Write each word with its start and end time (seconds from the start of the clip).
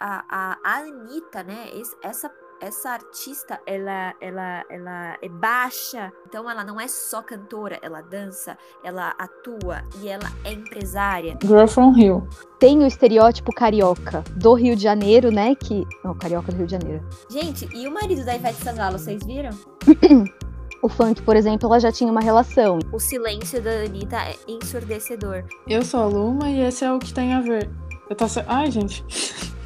a, 0.00 0.24
a, 0.28 0.58
a 0.64 0.78
Anitta, 0.78 1.42
né? 1.42 1.68
Essa 2.02 2.30
essa 2.60 2.90
artista, 2.90 3.58
ela, 3.66 4.14
ela, 4.20 4.64
ela 4.68 5.16
é 5.22 5.28
baixa, 5.28 6.12
então 6.26 6.48
ela 6.48 6.62
não 6.62 6.78
é 6.78 6.86
só 6.86 7.22
cantora, 7.22 7.78
ela 7.80 8.02
dança, 8.02 8.56
ela 8.84 9.14
atua 9.18 9.82
e 10.02 10.08
ela 10.08 10.30
é 10.44 10.52
empresária. 10.52 11.38
Girl 11.42 11.66
from 11.66 11.92
Rio. 11.92 12.28
Tem 12.58 12.78
o 12.78 12.86
estereótipo 12.86 13.50
carioca 13.54 14.22
do 14.36 14.52
Rio 14.52 14.76
de 14.76 14.82
Janeiro, 14.82 15.32
né? 15.32 15.54
Que. 15.54 15.86
Não, 16.04 16.14
carioca 16.14 16.52
do 16.52 16.58
Rio 16.58 16.66
de 16.66 16.72
Janeiro. 16.72 17.02
Gente, 17.30 17.66
e 17.74 17.88
o 17.88 17.90
marido 17.94 18.24
da 18.24 18.34
Ivete 18.34 18.62
Sangalo, 18.62 18.98
vocês 18.98 19.24
viram? 19.24 19.50
O 20.82 20.88
funk, 20.88 21.20
por 21.20 21.36
exemplo, 21.36 21.68
ela 21.68 21.78
já 21.78 21.92
tinha 21.92 22.10
uma 22.10 22.22
relação. 22.22 22.78
O 22.90 22.98
silêncio 22.98 23.60
da 23.60 23.70
Anitta 23.70 24.16
é 24.16 24.34
ensurdecedor. 24.48 25.44
Eu 25.68 25.84
sou 25.84 26.00
a 26.00 26.06
Luma 26.06 26.48
e 26.48 26.60
esse 26.60 26.86
é 26.86 26.90
o 26.90 26.98
que 26.98 27.12
tem 27.12 27.34
a 27.34 27.42
ver. 27.42 27.68
Eu 28.08 28.16
tô. 28.16 28.24
Ai, 28.46 28.70
gente. 28.70 29.04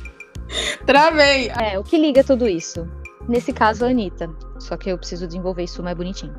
Travei! 0.87 1.51
É, 1.51 1.79
o 1.79 1.85
que 1.85 1.99
liga 1.99 2.23
tudo 2.23 2.49
isso? 2.49 2.89
Nesse 3.29 3.53
caso, 3.53 3.85
a 3.85 3.89
Anitta. 3.89 4.31
Só 4.59 4.77
que 4.77 4.91
eu 4.91 4.99
preciso 4.99 5.27
desenvolver 5.27 5.65
isso 5.65 5.83
mais 5.83 5.97
bonitinho. 5.97 6.35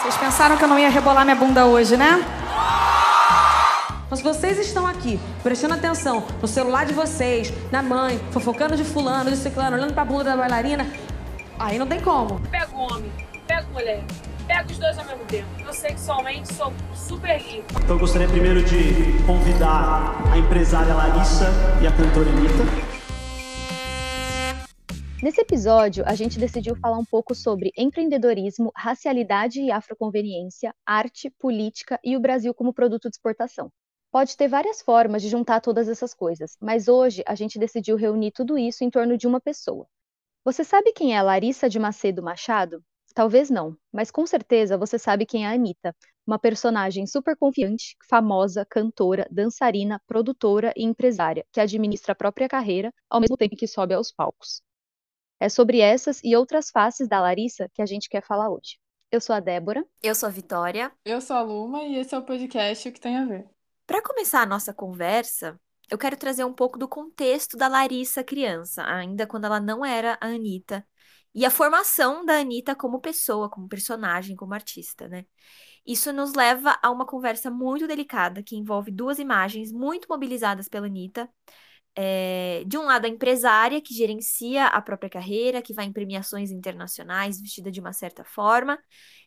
Vocês 0.00 0.16
pensaram 0.16 0.56
que 0.56 0.64
eu 0.64 0.68
não 0.68 0.78
ia 0.78 0.88
rebolar 0.88 1.24
minha 1.24 1.36
bunda 1.36 1.66
hoje, 1.66 1.96
né? 1.96 2.24
Mas 4.10 4.22
vocês 4.22 4.58
estão 4.58 4.86
aqui, 4.86 5.20
prestando 5.42 5.74
atenção 5.74 6.24
no 6.40 6.48
celular 6.48 6.86
de 6.86 6.94
vocês, 6.94 7.52
na 7.70 7.82
mãe, 7.82 8.18
fofocando 8.30 8.74
de 8.74 8.82
fulano, 8.82 9.30
de 9.30 9.36
ciclano, 9.36 9.76
olhando 9.76 9.92
pra 9.92 10.04
bunda 10.04 10.24
da 10.24 10.36
bailarina, 10.36 10.86
aí 11.58 11.78
não 11.78 11.86
tem 11.86 12.00
como. 12.00 12.40
Pega 12.48 12.74
o 12.74 12.78
homem, 12.78 13.12
pega 13.46 13.66
a 13.66 13.72
mulher, 13.72 14.02
pega 14.48 14.72
os 14.72 14.78
dois 14.78 14.98
ao 14.98 15.04
mesmo 15.04 15.24
tempo. 15.26 15.48
Eu 15.60 15.72
sexualmente 15.74 16.52
sou 16.54 16.72
super 16.94 17.38
livre. 17.42 17.64
Então 17.84 17.96
eu 17.96 17.98
gostaria 17.98 18.26
primeiro 18.26 18.64
de 18.64 19.22
convidar 19.26 20.14
a 20.32 20.38
empresária 20.38 20.94
Larissa 20.94 21.44
e 21.82 21.86
a 21.86 21.92
cantora 21.92 22.30
Anitta. 22.30 22.88
Nesse 25.22 25.40
episódio, 25.40 26.04
a 26.06 26.14
gente 26.14 26.38
decidiu 26.38 26.76
falar 26.76 26.96
um 26.96 27.04
pouco 27.04 27.34
sobre 27.34 27.72
empreendedorismo, 27.76 28.72
racialidade 28.74 29.60
e 29.60 29.70
afroconveniência, 29.70 30.72
arte, 30.86 31.28
política 31.38 32.00
e 32.02 32.16
o 32.16 32.20
Brasil 32.20 32.54
como 32.54 32.72
produto 32.72 33.10
de 33.10 33.16
exportação. 33.16 33.70
Pode 34.10 34.36
ter 34.36 34.48
várias 34.48 34.80
formas 34.80 35.20
de 35.20 35.28
juntar 35.28 35.60
todas 35.60 35.88
essas 35.88 36.14
coisas, 36.14 36.56
mas 36.60 36.88
hoje 36.88 37.22
a 37.26 37.34
gente 37.34 37.58
decidiu 37.58 37.96
reunir 37.96 38.30
tudo 38.30 38.56
isso 38.56 38.82
em 38.82 38.88
torno 38.88 39.18
de 39.18 39.26
uma 39.26 39.40
pessoa. 39.40 39.86
Você 40.44 40.64
sabe 40.64 40.92
quem 40.92 41.14
é 41.14 41.18
a 41.18 41.22
Larissa 41.22 41.68
de 41.68 41.78
Macedo 41.78 42.22
Machado? 42.22 42.82
Talvez 43.14 43.50
não, 43.50 43.76
mas 43.92 44.10
com 44.10 44.26
certeza 44.26 44.78
você 44.78 44.98
sabe 44.98 45.26
quem 45.26 45.44
é 45.44 45.48
a 45.48 45.52
Anitta, 45.52 45.94
uma 46.26 46.38
personagem 46.38 47.06
super 47.06 47.36
confiante, 47.36 47.96
famosa, 48.08 48.66
cantora, 48.68 49.26
dançarina, 49.30 50.00
produtora 50.06 50.72
e 50.76 50.84
empresária, 50.84 51.44
que 51.52 51.60
administra 51.60 52.12
a 52.12 52.16
própria 52.16 52.48
carreira 52.48 52.92
ao 53.08 53.20
mesmo 53.20 53.36
tempo 53.36 53.56
que 53.56 53.66
sobe 53.66 53.94
aos 53.94 54.12
palcos. 54.12 54.62
É 55.40 55.48
sobre 55.48 55.80
essas 55.80 56.20
e 56.22 56.36
outras 56.36 56.70
faces 56.70 57.08
da 57.08 57.20
Larissa 57.20 57.68
que 57.72 57.80
a 57.80 57.86
gente 57.86 58.08
quer 58.08 58.24
falar 58.24 58.50
hoje. 58.50 58.78
Eu 59.10 59.20
sou 59.20 59.34
a 59.34 59.40
Débora. 59.40 59.86
Eu 60.02 60.14
sou 60.14 60.28
a 60.28 60.30
Vitória. 60.30 60.92
Eu 61.04 61.20
sou 61.20 61.36
a 61.36 61.42
Luma 61.42 61.82
e 61.84 61.96
esse 61.96 62.14
é 62.14 62.18
o 62.18 62.22
podcast 62.22 62.88
O 62.88 62.92
que 62.92 63.00
tem 63.00 63.16
a 63.16 63.24
ver. 63.24 63.48
Para 63.86 64.02
começar 64.02 64.42
a 64.42 64.46
nossa 64.46 64.74
conversa, 64.74 65.58
eu 65.90 65.96
quero 65.96 66.16
trazer 66.16 66.44
um 66.44 66.52
pouco 66.52 66.78
do 66.78 66.86
contexto 66.86 67.56
da 67.56 67.68
Larissa 67.68 68.22
criança, 68.22 68.84
ainda 68.84 69.26
quando 69.26 69.46
ela 69.46 69.58
não 69.58 69.82
era 69.82 70.18
a 70.20 70.26
Anitta, 70.26 70.86
e 71.34 71.44
a 71.44 71.50
formação 71.50 72.24
da 72.24 72.38
Anitta 72.38 72.74
como 72.74 73.00
pessoa, 73.00 73.48
como 73.48 73.68
personagem, 73.68 74.36
como 74.36 74.54
artista, 74.54 75.08
né? 75.08 75.24
Isso 75.86 76.12
nos 76.12 76.34
leva 76.34 76.78
a 76.82 76.90
uma 76.90 77.06
conversa 77.06 77.50
muito 77.50 77.86
delicada 77.86 78.42
que 78.42 78.56
envolve 78.56 78.90
duas 78.90 79.18
imagens 79.18 79.72
muito 79.72 80.06
mobilizadas 80.08 80.68
pela 80.68 80.86
Anitta. 80.86 81.28
É, 81.96 82.62
de 82.66 82.78
um 82.78 82.82
lado, 82.84 83.06
a 83.06 83.08
empresária 83.08 83.80
que 83.80 83.94
gerencia 83.94 84.66
a 84.66 84.80
própria 84.82 85.10
carreira, 85.10 85.62
que 85.62 85.74
vai 85.74 85.86
em 85.86 85.92
premiações 85.92 86.50
internacionais 86.50 87.40
vestida 87.40 87.70
de 87.70 87.80
uma 87.80 87.92
certa 87.92 88.24
forma, 88.24 88.78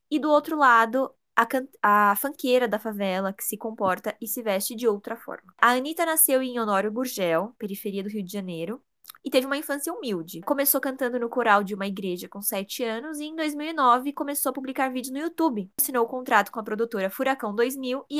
e 0.10 0.20
do 0.20 0.30
outro 0.30 0.58
lado, 0.58 1.14
a, 1.36 2.12
a 2.12 2.16
fanqueira 2.16 2.68
da 2.68 2.80
favela 2.80 3.34
que 3.34 3.44
se 3.44 3.58
comporta 3.58 4.16
e 4.22 4.28
se 4.28 4.42
veste 4.42 4.76
de 4.76 4.88
outra 4.88 5.16
forma. 5.16 5.54
A 5.58 5.72
Anitta 5.72 6.06
nasceu 6.06 6.42
em 6.42 6.60
Honório 6.60 6.92
Burgel, 6.92 7.56
periferia 7.58 8.04
do 8.04 8.10
Rio 8.10 8.24
de 8.24 8.32
Janeiro, 8.32 8.84
e 9.24 9.30
teve 9.30 9.46
uma 9.46 9.58
infância 9.58 9.94
humilde. 9.94 10.42
Começou 10.42 10.82
cantando 10.82 11.20
no 11.20 11.30
coral 11.30 11.64
de 11.64 11.76
uma 11.76 11.86
igreja 11.86 12.28
com 12.28 12.42
7 12.42 12.84
anos 12.84 13.20
e 13.20 13.26
em 13.26 13.36
2009 13.36 14.14
começou 14.14 14.50
a 14.50 14.54
publicar 14.54 14.92
vídeos 14.92 15.14
no 15.14 15.20
YouTube. 15.20 15.72
Assinou 15.80 16.06
o 16.06 16.08
contrato 16.08 16.52
com 16.52 16.60
a 16.60 16.64
produtora 16.64 17.10
Furacão 17.10 17.54
2000 17.54 18.06
e, 18.10 18.20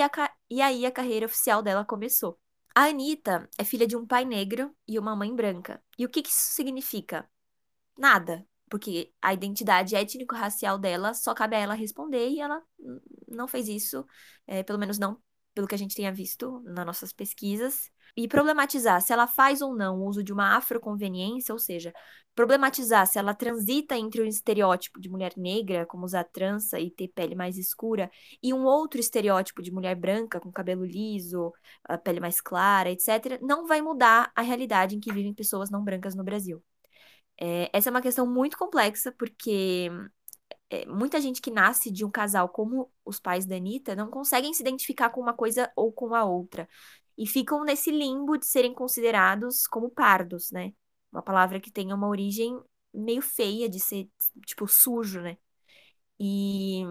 e 0.50 0.62
aí 0.62 0.86
a 0.86 0.92
carreira 0.92 1.26
oficial 1.26 1.64
dela 1.64 1.84
começou. 1.84 2.40
A 2.74 2.86
Anitta 2.86 3.50
é 3.58 3.64
filha 3.64 3.88
de 3.88 3.98
um 3.98 4.06
pai 4.06 4.24
negro 4.24 4.74
e 4.88 4.98
uma 4.98 5.16
mãe 5.16 5.36
branca. 5.36 5.82
E 5.98 6.06
o 6.06 6.10
que, 6.10 6.22
que 6.22 6.30
isso 6.30 6.54
significa? 6.54 7.28
Nada. 7.98 8.46
Porque 8.70 9.12
a 9.22 9.34
identidade 9.34 9.96
étnico-racial 9.96 10.78
dela 10.78 11.14
só 11.14 11.34
cabe 11.34 11.56
a 11.58 11.60
ela 11.60 11.74
responder 11.74 12.30
e 12.30 12.40
ela 12.40 12.64
não 13.28 13.48
fez 13.48 13.68
isso, 13.68 14.06
é, 14.48 14.64
pelo 14.64 14.80
menos 14.80 14.98
não 14.98 15.20
pelo 15.54 15.68
que 15.68 15.76
a 15.76 15.78
gente 15.78 15.96
tenha 15.96 16.14
visto 16.14 16.62
nas 16.62 16.86
nossas 16.86 17.12
pesquisas 17.12 17.92
e 18.16 18.28
problematizar 18.28 19.02
se 19.02 19.14
ela 19.14 19.28
faz 19.28 19.62
ou 19.62 19.76
não 19.76 20.00
o 20.00 20.06
uso 20.08 20.24
de 20.24 20.34
uma 20.34 20.58
afroconveniência, 20.58 21.54
ou 21.54 21.60
seja, 21.60 21.94
problematizar 22.36 23.06
se 23.08 23.20
ela 23.20 23.34
transita 23.34 23.98
entre 23.98 24.22
um 24.22 24.26
estereótipo 24.26 25.00
de 25.00 25.10
mulher 25.10 25.34
negra, 25.38 25.86
como 25.86 26.06
usar 26.06 26.24
trança 26.24 26.80
e 26.80 26.90
ter 26.90 27.10
pele 27.10 27.36
mais 27.36 27.58
escura, 27.58 28.10
e 28.42 28.54
um 28.54 28.64
outro 28.64 29.00
estereótipo 29.00 29.62
de 29.62 29.72
mulher 29.72 29.96
branca, 29.96 30.40
com 30.40 30.52
cabelo 30.52 30.86
liso, 30.86 31.52
pele 32.04 32.20
mais 32.20 32.40
clara, 32.42 32.90
etc., 32.90 33.40
não 33.42 33.68
vai 33.68 33.82
mudar 33.82 34.32
a 34.36 34.42
realidade 34.42 34.96
em 34.96 35.00
que 35.00 35.14
vivem 35.14 35.34
pessoas 35.34 35.70
não 35.70 35.84
brancas 35.84 36.16
no 36.16 36.24
Brasil. 36.24 36.64
É, 37.40 37.70
essa 37.74 37.90
é 37.90 37.92
uma 37.92 38.02
questão 38.02 38.26
muito 38.28 38.58
complexa, 38.58 39.12
porque 39.18 39.90
é, 40.70 40.86
muita 40.86 41.20
gente 41.20 41.42
que 41.42 41.52
nasce 41.52 41.92
de 41.92 42.06
um 42.06 42.12
casal 42.12 42.48
como 42.50 42.92
os 43.04 43.20
pais 43.20 43.46
da 43.46 43.56
Anitta 43.56 43.96
não 43.96 44.10
conseguem 44.10 44.54
se 44.54 44.62
identificar 44.62 45.10
com 45.10 45.22
uma 45.22 45.34
coisa 45.34 45.72
ou 45.76 45.92
com 45.92 46.16
a 46.16 46.24
outra 46.24 46.68
e 47.18 47.28
ficam 47.28 47.64
nesse 47.64 47.92
limbo 47.92 48.38
de 48.38 48.46
serem 48.46 48.74
considerados 48.74 49.68
como 49.68 49.90
pardos, 49.90 50.52
né? 50.52 50.74
Uma 51.12 51.22
palavra 51.22 51.60
que 51.60 51.72
tem 51.72 51.94
uma 51.94 52.08
origem 52.08 52.60
meio 52.94 53.22
feia 53.22 53.70
de 53.70 53.80
ser, 53.80 54.10
tipo, 54.46 54.68
sujo, 54.68 55.22
né? 55.22 55.38
E, 56.20 56.84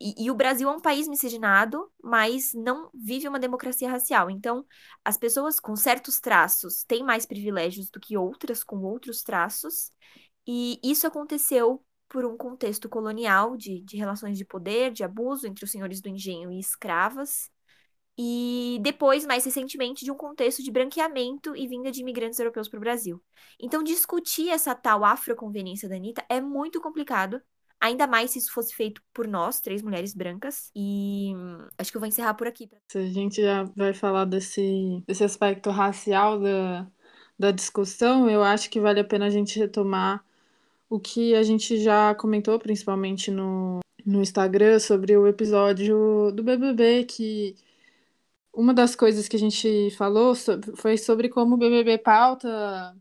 e, 0.00 0.24
e, 0.24 0.30
o 0.30 0.34
Brasil 0.34 0.68
é 0.68 0.72
um 0.72 0.80
país 0.80 1.06
miscigenado, 1.08 1.90
mas 2.02 2.52
não 2.52 2.90
vive 2.92 3.28
uma 3.28 3.38
democracia 3.38 3.88
racial. 3.88 4.28
Então, 4.28 4.66
as 5.04 5.16
pessoas 5.16 5.60
com 5.60 5.76
certos 5.76 6.20
traços 6.20 6.84
têm 6.84 7.04
mais 7.04 7.24
privilégios 7.24 7.88
do 7.88 8.00
que 8.00 8.16
outras 8.16 8.64
com 8.64 8.78
outros 8.82 9.22
traços, 9.22 9.90
e 10.46 10.80
isso 10.82 11.06
aconteceu 11.06 11.84
por 12.08 12.24
um 12.26 12.36
contexto 12.36 12.88
colonial 12.88 13.56
de, 13.56 13.80
de 13.82 13.96
relações 13.96 14.36
de 14.36 14.44
poder, 14.44 14.92
de 14.92 15.04
abuso 15.04 15.46
entre 15.46 15.64
os 15.64 15.70
senhores 15.70 16.00
do 16.00 16.08
engenho 16.08 16.50
e 16.52 16.58
escravas, 16.58 17.48
e 18.18 18.78
depois, 18.82 19.24
mais 19.24 19.44
recentemente, 19.44 20.04
de 20.04 20.10
um 20.10 20.16
contexto 20.16 20.62
de 20.62 20.70
branqueamento 20.70 21.56
e 21.56 21.66
vinda 21.66 21.90
de 21.90 22.00
imigrantes 22.00 22.38
europeus 22.38 22.68
para 22.68 22.76
o 22.76 22.80
Brasil. 22.80 23.22
Então, 23.58 23.82
discutir 23.82 24.50
essa 24.50 24.74
tal 24.74 25.04
afroconveniência 25.04 25.88
da 25.88 25.96
Anitta 25.96 26.24
é 26.28 26.40
muito 26.40 26.80
complicado, 26.80 27.40
ainda 27.80 28.06
mais 28.06 28.30
se 28.30 28.38
isso 28.38 28.52
fosse 28.52 28.74
feito 28.74 29.02
por 29.14 29.26
nós, 29.26 29.60
três 29.60 29.82
mulheres 29.82 30.14
brancas. 30.14 30.70
E 30.76 31.32
acho 31.78 31.90
que 31.90 31.96
eu 31.96 32.00
vou 32.00 32.08
encerrar 32.08 32.34
por 32.34 32.46
aqui. 32.46 32.68
Se 32.90 32.98
a 32.98 33.06
gente 33.06 33.40
já 33.40 33.64
vai 33.74 33.94
falar 33.94 34.26
desse, 34.26 35.02
desse 35.06 35.24
aspecto 35.24 35.70
racial 35.70 36.38
da, 36.38 36.86
da 37.38 37.50
discussão, 37.50 38.28
eu 38.28 38.42
acho 38.42 38.68
que 38.68 38.78
vale 38.78 39.00
a 39.00 39.04
pena 39.04 39.26
a 39.26 39.30
gente 39.30 39.58
retomar 39.58 40.22
o 40.88 41.00
que 41.00 41.34
a 41.34 41.42
gente 41.42 41.78
já 41.78 42.14
comentou, 42.14 42.58
principalmente 42.58 43.30
no, 43.30 43.80
no 44.04 44.20
Instagram, 44.20 44.78
sobre 44.78 45.16
o 45.16 45.26
episódio 45.26 46.30
do 46.32 46.42
BBB, 46.42 47.04
que 47.04 47.56
uma 48.52 48.74
das 48.74 48.94
coisas 48.94 49.28
que 49.28 49.36
a 49.36 49.38
gente 49.38 49.90
falou 49.96 50.34
foi 50.76 50.96
sobre 50.98 51.28
como 51.28 51.54
o 51.54 51.58
BBB 51.58 51.98
pauta 51.98 52.94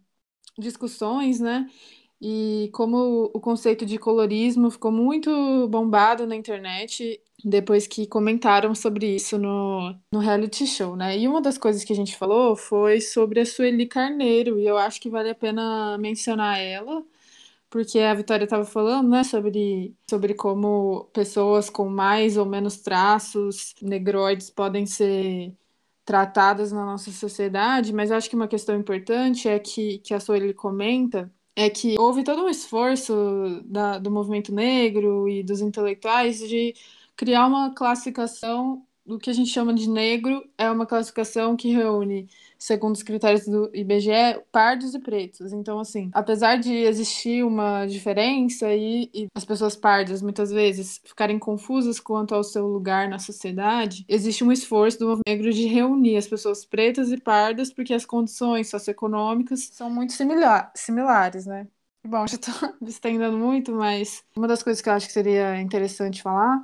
discussões, 0.58 1.40
né? 1.40 1.70
E 2.22 2.70
como 2.74 3.32
o 3.34 3.40
conceito 3.40 3.86
de 3.86 3.98
colorismo 3.98 4.70
ficou 4.70 4.92
muito 4.92 5.68
bombado 5.70 6.28
na 6.28 6.36
internet 6.36 7.20
depois 7.44 7.88
que 7.88 8.06
comentaram 8.08 8.76
sobre 8.76 9.16
isso 9.16 9.38
no, 9.40 9.96
no 10.14 10.20
reality 10.20 10.68
show, 10.68 10.96
né? 10.96 11.18
E 11.18 11.28
uma 11.28 11.42
das 11.42 11.58
coisas 11.58 11.84
que 11.84 11.94
a 11.94 11.96
gente 11.96 12.16
falou 12.16 12.56
foi 12.56 13.02
sobre 13.02 13.40
a 13.40 13.46
Sueli 13.46 13.88
Carneiro, 13.88 14.60
e 14.60 14.68
eu 14.68 14.78
acho 14.78 15.02
que 15.02 15.10
vale 15.10 15.32
a 15.32 15.36
pena 15.36 15.98
mencionar 15.98 16.60
ela, 16.60 17.04
porque 17.72 18.00
a 18.00 18.14
Vitória 18.14 18.44
estava 18.44 18.66
falando, 18.66 19.10
né, 19.10 19.24
sobre, 19.24 19.96
sobre 20.10 20.36
como 20.36 21.06
pessoas 21.14 21.70
com 21.70 21.90
mais 21.90 22.38
ou 22.38 22.46
menos 22.46 22.78
traços 22.82 23.74
negroides 23.82 24.50
podem 24.50 24.86
ser 24.86 25.56
tratadas 26.06 26.72
na 26.74 26.86
nossa 26.86 27.12
sociedade, 27.12 27.94
mas 27.94 28.12
acho 28.12 28.30
que 28.30 28.36
uma 28.36 28.48
questão 28.48 28.76
importante 28.78 29.48
é 29.48 29.58
que, 29.60 30.00
que 30.00 30.14
a 30.14 30.20
Sueli 30.20 30.54
comenta 30.54 31.34
é 31.56 31.70
que 31.70 31.96
houve 32.00 32.24
todo 32.24 32.44
um 32.44 32.50
esforço 32.50 33.14
da, 33.66 33.98
do 34.00 34.12
movimento 34.12 34.54
negro 34.54 35.30
e 35.30 35.44
dos 35.44 35.62
intelectuais 35.62 36.40
de 36.40 36.76
criar 37.16 37.48
uma 37.48 37.74
classificação 37.74 38.86
do 39.06 39.18
que 39.20 39.30
a 39.30 39.34
gente 39.34 39.50
chama 39.50 39.74
de 39.74 39.90
negro, 39.90 40.44
é 40.58 40.70
uma 40.70 40.86
classificação 40.86 41.56
que 41.56 41.70
reúne 41.72 42.30
segundo 42.62 42.96
os 42.96 43.02
critérios 43.02 43.48
do 43.48 43.72
IBGE, 43.74 44.40
pardos 44.52 44.94
e 44.94 45.00
pretos. 45.00 45.52
Então, 45.52 45.80
assim, 45.80 46.12
apesar 46.14 46.58
de 46.58 46.72
existir 46.72 47.44
uma 47.44 47.88
diferença 47.88 48.72
e, 48.72 49.10
e, 49.12 49.28
as 49.34 49.44
pessoas 49.44 49.76
pardas 49.76 50.22
muitas 50.22 50.52
vezes 50.52 51.02
ficarem 51.04 51.40
confusas 51.40 52.00
quanto 52.00 52.36
ao 52.36 52.44
seu 52.44 52.68
lugar 52.68 53.10
na 53.10 53.18
sociedade, 53.18 54.06
existe 54.08 54.44
um 54.44 54.52
esforço 54.52 55.00
do 55.00 55.06
movimento 55.08 55.28
negro 55.28 55.52
de 55.52 55.66
reunir 55.66 56.18
as 56.18 56.28
pessoas 56.28 56.64
pretas 56.64 57.12
e 57.12 57.18
pardas 57.18 57.74
porque 57.74 57.96
as 57.96 58.06
condições 58.06 58.70
socioeconômicas 58.70 59.72
são 59.74 59.90
muito 59.90 60.14
similar, 60.14 60.72
similares, 60.76 61.48
né? 61.48 61.68
Bom, 62.06 62.28
já 62.30 62.36
estou 62.36 62.76
me 62.80 62.90
estendendo 62.90 63.40
muito, 63.40 63.74
mas 63.74 64.24
uma 64.36 64.48
das 64.48 64.62
coisas 64.62 64.84
que 64.84 64.90
eu 64.90 64.94
acho 64.94 65.08
que 65.08 65.14
seria 65.14 65.60
interessante 65.60 66.22
falar 66.22 66.64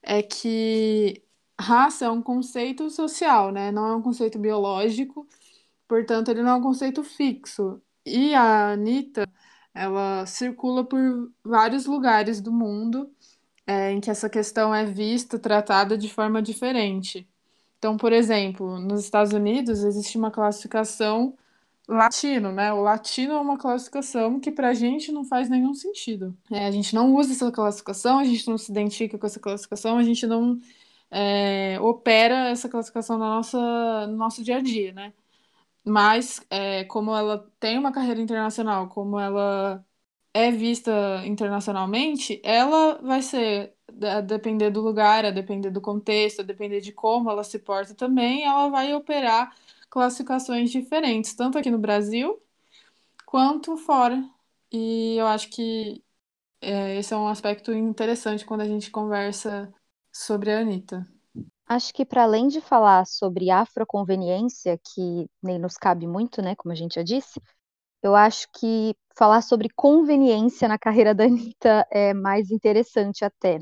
é 0.00 0.22
que 0.22 1.23
raça 1.60 2.06
é 2.06 2.10
um 2.10 2.22
conceito 2.22 2.90
social, 2.90 3.52
né? 3.52 3.70
Não 3.72 3.86
é 3.86 3.96
um 3.96 4.02
conceito 4.02 4.38
biológico, 4.38 5.26
portanto, 5.88 6.30
ele 6.30 6.42
não 6.42 6.50
é 6.52 6.54
um 6.56 6.62
conceito 6.62 7.02
fixo. 7.04 7.80
E 8.04 8.34
a 8.34 8.72
Anitta, 8.72 9.28
ela 9.74 10.26
circula 10.26 10.84
por 10.84 11.32
vários 11.44 11.86
lugares 11.86 12.40
do 12.40 12.52
mundo 12.52 13.10
é, 13.66 13.92
em 13.92 14.00
que 14.00 14.10
essa 14.10 14.28
questão 14.28 14.74
é 14.74 14.84
vista, 14.84 15.38
tratada 15.38 15.96
de 15.96 16.08
forma 16.12 16.42
diferente. 16.42 17.28
Então, 17.78 17.96
por 17.96 18.12
exemplo, 18.12 18.78
nos 18.78 19.04
Estados 19.04 19.32
Unidos 19.32 19.84
existe 19.84 20.16
uma 20.18 20.30
classificação 20.30 21.36
latino, 21.86 22.50
né? 22.52 22.72
O 22.72 22.80
latino 22.80 23.34
é 23.34 23.40
uma 23.40 23.58
classificação 23.58 24.40
que 24.40 24.50
para 24.50 24.68
a 24.70 24.74
gente 24.74 25.12
não 25.12 25.24
faz 25.24 25.48
nenhum 25.50 25.74
sentido. 25.74 26.36
É, 26.50 26.66
a 26.66 26.70
gente 26.70 26.94
não 26.94 27.14
usa 27.14 27.32
essa 27.32 27.52
classificação, 27.52 28.18
a 28.18 28.24
gente 28.24 28.48
não 28.48 28.56
se 28.56 28.70
identifica 28.70 29.18
com 29.18 29.26
essa 29.26 29.40
classificação, 29.40 29.98
a 29.98 30.02
gente 30.02 30.26
não 30.26 30.58
é, 31.14 31.80
opera 31.80 32.48
essa 32.50 32.68
classificação 32.68 33.18
na 33.18 33.26
nossa, 33.36 34.08
no 34.08 34.16
nosso 34.16 34.44
dia 34.44 34.58
a 34.58 34.60
dia, 34.62 34.92
né? 34.92 35.14
Mas, 35.84 36.40
é, 36.50 36.84
como 36.84 37.14
ela 37.16 37.50
tem 37.60 37.78
uma 37.78 37.92
carreira 37.92 38.20
internacional, 38.20 38.88
como 38.88 39.18
ela 39.20 39.84
é 40.34 40.50
vista 40.50 40.92
internacionalmente, 41.26 42.40
ela 42.44 43.00
vai 43.02 43.22
ser, 43.22 43.74
a 44.02 44.20
depender 44.20 44.70
do 44.70 44.80
lugar, 44.82 45.24
a 45.24 45.30
depender 45.30 45.70
do 45.70 45.80
contexto, 45.80 46.40
a 46.40 46.44
depender 46.44 46.80
de 46.80 46.92
como 46.92 47.30
ela 47.30 47.44
se 47.44 47.58
porta 47.60 47.94
também, 47.94 48.44
ela 48.44 48.68
vai 48.70 48.94
operar 48.94 49.56
classificações 49.90 50.70
diferentes, 50.70 51.34
tanto 51.34 51.58
aqui 51.58 51.70
no 51.70 51.78
Brasil 51.78 52.42
quanto 53.26 53.76
fora. 53.76 54.22
E 54.72 55.16
eu 55.16 55.26
acho 55.26 55.50
que 55.50 56.02
é, 56.60 56.96
esse 56.98 57.14
é 57.14 57.16
um 57.16 57.28
aspecto 57.28 57.72
interessante 57.72 58.44
quando 58.46 58.62
a 58.62 58.68
gente 58.68 58.90
conversa 58.90 59.72
sobre 60.14 60.52
a 60.52 60.60
Anitta. 60.60 61.06
Acho 61.66 61.92
que 61.94 62.04
para 62.04 62.22
além 62.24 62.48
de 62.48 62.60
falar 62.60 63.06
sobre 63.06 63.50
afroconveniência, 63.50 64.78
que 64.78 65.28
nem 65.42 65.58
nos 65.58 65.76
cabe 65.76 66.06
muito, 66.06 66.42
né, 66.42 66.54
como 66.54 66.72
a 66.72 66.76
gente 66.76 66.96
já 66.96 67.02
disse, 67.02 67.40
eu 68.02 68.14
acho 68.14 68.48
que 68.54 68.94
falar 69.16 69.42
sobre 69.42 69.68
conveniência 69.74 70.68
na 70.68 70.78
carreira 70.78 71.14
da 71.14 71.24
Anitta 71.24 71.86
é 71.90 72.14
mais 72.14 72.50
interessante 72.50 73.24
até. 73.24 73.60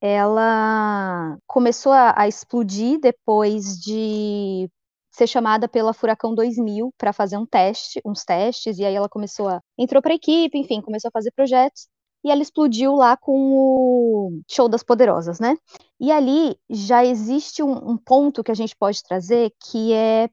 Ela 0.00 1.38
começou 1.46 1.92
a, 1.92 2.14
a 2.20 2.28
explodir 2.28 3.00
depois 3.00 3.78
de 3.80 4.70
ser 5.10 5.26
chamada 5.26 5.68
pela 5.68 5.94
Furacão 5.94 6.34
2000 6.34 6.92
para 6.98 7.12
fazer 7.12 7.38
um 7.38 7.46
teste, 7.46 8.00
uns 8.04 8.24
testes, 8.24 8.78
e 8.78 8.84
aí 8.84 8.94
ela 8.94 9.08
começou 9.08 9.48
a 9.48 9.60
entrou 9.78 10.02
para 10.02 10.12
a 10.12 10.16
equipe, 10.16 10.58
enfim, 10.58 10.82
começou 10.82 11.08
a 11.08 11.12
fazer 11.12 11.32
projetos 11.32 11.88
e 12.26 12.30
ela 12.30 12.42
explodiu 12.42 12.96
lá 12.96 13.16
com 13.16 13.32
o 13.52 14.40
Show 14.50 14.68
das 14.68 14.82
Poderosas, 14.82 15.38
né? 15.38 15.56
E 16.00 16.10
ali 16.10 16.58
já 16.68 17.04
existe 17.04 17.62
um, 17.62 17.92
um 17.92 17.96
ponto 17.96 18.42
que 18.42 18.50
a 18.50 18.54
gente 18.54 18.74
pode 18.74 19.00
trazer 19.04 19.52
que 19.70 19.92
é 19.92 20.28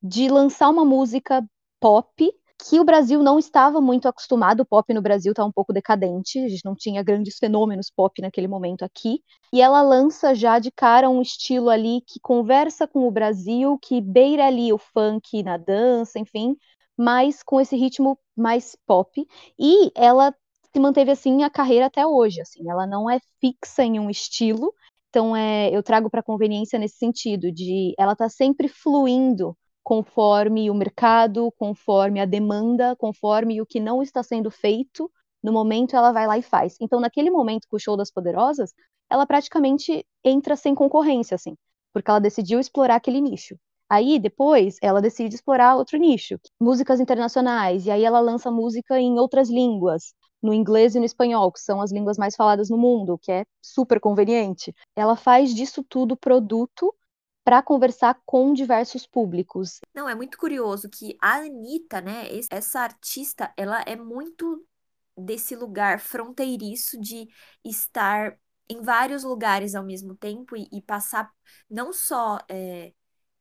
de 0.00 0.28
lançar 0.28 0.68
uma 0.68 0.84
música 0.84 1.44
pop 1.80 2.32
que 2.58 2.78
o 2.78 2.84
Brasil 2.84 3.24
não 3.24 3.40
estava 3.40 3.80
muito 3.80 4.06
acostumado, 4.06 4.60
o 4.60 4.64
pop 4.64 4.94
no 4.94 5.02
Brasil 5.02 5.32
está 5.32 5.44
um 5.44 5.50
pouco 5.50 5.72
decadente, 5.72 6.38
a 6.38 6.48
gente 6.48 6.64
não 6.64 6.76
tinha 6.76 7.02
grandes 7.02 7.38
fenômenos 7.38 7.90
pop 7.90 8.22
naquele 8.22 8.46
momento 8.46 8.84
aqui, 8.84 9.20
e 9.52 9.60
ela 9.60 9.82
lança 9.82 10.32
já 10.32 10.58
de 10.60 10.70
cara 10.70 11.10
um 11.10 11.20
estilo 11.20 11.68
ali 11.68 12.02
que 12.06 12.20
conversa 12.20 12.86
com 12.86 13.06
o 13.06 13.10
Brasil, 13.10 13.76
que 13.82 14.00
beira 14.00 14.46
ali 14.46 14.72
o 14.72 14.78
funk 14.78 15.42
na 15.42 15.56
dança, 15.56 16.18
enfim, 16.18 16.56
mas 16.96 17.42
com 17.42 17.60
esse 17.60 17.76
ritmo 17.76 18.16
mais 18.34 18.76
pop, 18.86 19.26
e 19.58 19.92
ela 19.94 20.32
se 20.76 20.80
manteve 20.80 21.10
assim 21.10 21.42
a 21.42 21.48
carreira 21.48 21.86
até 21.86 22.06
hoje, 22.06 22.42
assim, 22.42 22.68
ela 22.68 22.86
não 22.86 23.08
é 23.08 23.18
fixa 23.40 23.82
em 23.82 23.98
um 23.98 24.10
estilo, 24.10 24.74
então 25.08 25.34
é, 25.34 25.74
eu 25.74 25.82
trago 25.82 26.10
para 26.10 26.22
conveniência 26.22 26.78
nesse 26.78 26.98
sentido 26.98 27.50
de 27.50 27.94
ela 27.98 28.14
tá 28.14 28.28
sempre 28.28 28.68
fluindo 28.68 29.56
conforme 29.82 30.70
o 30.70 30.74
mercado, 30.74 31.50
conforme 31.56 32.20
a 32.20 32.26
demanda, 32.26 32.94
conforme 32.96 33.58
o 33.62 33.64
que 33.64 33.80
não 33.80 34.02
está 34.02 34.22
sendo 34.22 34.50
feito, 34.50 35.10
no 35.42 35.50
momento 35.50 35.96
ela 35.96 36.12
vai 36.12 36.26
lá 36.26 36.36
e 36.36 36.42
faz. 36.42 36.76
Então 36.78 37.00
naquele 37.00 37.30
momento 37.30 37.66
com 37.70 37.76
o 37.76 37.80
show 37.80 37.96
das 37.96 38.10
poderosas, 38.10 38.74
ela 39.08 39.24
praticamente 39.24 40.04
entra 40.22 40.56
sem 40.56 40.74
concorrência 40.74 41.36
assim, 41.36 41.56
porque 41.90 42.10
ela 42.10 42.20
decidiu 42.20 42.60
explorar 42.60 42.96
aquele 42.96 43.22
nicho. 43.22 43.56
Aí, 43.88 44.18
depois, 44.18 44.76
ela 44.82 45.00
decide 45.00 45.36
explorar 45.36 45.76
outro 45.76 45.96
nicho, 45.96 46.38
músicas 46.60 46.98
internacionais, 46.98 47.86
e 47.86 47.90
aí 47.90 48.04
ela 48.04 48.18
lança 48.18 48.50
música 48.50 48.98
em 48.98 49.16
outras 49.16 49.48
línguas 49.48 50.12
no 50.46 50.54
inglês 50.54 50.94
e 50.94 50.98
no 50.98 51.04
espanhol, 51.04 51.52
que 51.52 51.60
são 51.60 51.80
as 51.80 51.92
línguas 51.92 52.16
mais 52.16 52.34
faladas 52.34 52.70
no 52.70 52.78
mundo, 52.78 53.18
que 53.18 53.30
é 53.30 53.44
super 53.60 54.00
conveniente. 54.00 54.74
Ela 54.94 55.16
faz 55.16 55.54
disso 55.54 55.84
tudo 55.84 56.16
produto 56.16 56.94
para 57.44 57.62
conversar 57.62 58.20
com 58.24 58.52
diversos 58.52 59.06
públicos. 59.06 59.80
Não, 59.94 60.08
é 60.08 60.14
muito 60.14 60.38
curioso 60.38 60.88
que 60.88 61.16
a 61.20 61.36
Anitta, 61.36 62.00
né, 62.00 62.28
essa 62.50 62.80
artista, 62.80 63.52
ela 63.56 63.82
é 63.86 63.94
muito 63.94 64.64
desse 65.16 65.54
lugar 65.54 66.00
fronteiriço 66.00 67.00
de 67.00 67.28
estar 67.64 68.38
em 68.68 68.82
vários 68.82 69.22
lugares 69.22 69.74
ao 69.74 69.84
mesmo 69.84 70.14
tempo 70.16 70.56
e, 70.56 70.68
e 70.72 70.82
passar 70.82 71.30
não 71.70 71.92
só 71.92 72.38
é, 72.48 72.92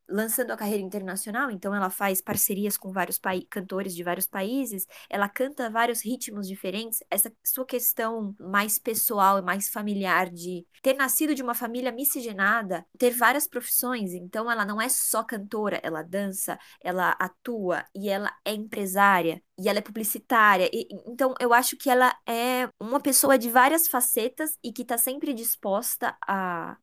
lançando 0.07 0.51
a 0.51 0.57
carreira 0.57 0.83
internacional, 0.83 1.49
então 1.49 1.73
ela 1.73 1.89
faz 1.89 2.21
parcerias 2.21 2.77
com 2.77 2.91
vários 2.91 3.19
cantores 3.49 3.95
de 3.95 4.03
vários 4.03 4.27
países, 4.27 4.85
ela 5.09 5.27
canta 5.27 5.69
vários 5.69 6.03
ritmos 6.03 6.47
diferentes. 6.47 6.99
Essa 7.09 7.31
sua 7.43 7.65
questão 7.65 8.35
mais 8.39 8.77
pessoal 8.77 9.39
e 9.39 9.41
mais 9.41 9.69
familiar 9.69 10.29
de 10.29 10.65
ter 10.81 10.93
nascido 10.93 11.33
de 11.33 11.41
uma 11.41 11.53
família 11.53 11.91
miscigenada, 11.91 12.85
ter 12.97 13.11
várias 13.11 13.47
profissões, 13.47 14.13
então 14.13 14.51
ela 14.51 14.65
não 14.65 14.81
é 14.81 14.89
só 14.89 15.23
cantora, 15.23 15.79
ela 15.83 16.03
dança, 16.03 16.57
ela 16.83 17.11
atua 17.19 17.83
e 17.95 18.09
ela 18.09 18.31
é 18.45 18.53
empresária 18.53 19.41
e 19.57 19.69
ela 19.69 19.79
é 19.79 19.81
publicitária. 19.81 20.69
E, 20.71 20.87
então 21.07 21.33
eu 21.39 21.53
acho 21.53 21.77
que 21.77 21.89
ela 21.89 22.15
é 22.27 22.69
uma 22.79 22.99
pessoa 22.99 23.37
de 23.37 23.49
várias 23.49 23.87
facetas 23.87 24.57
e 24.63 24.71
que 24.71 24.81
está 24.81 24.97
sempre 24.97 25.33
disposta 25.33 26.15
a 26.27 26.77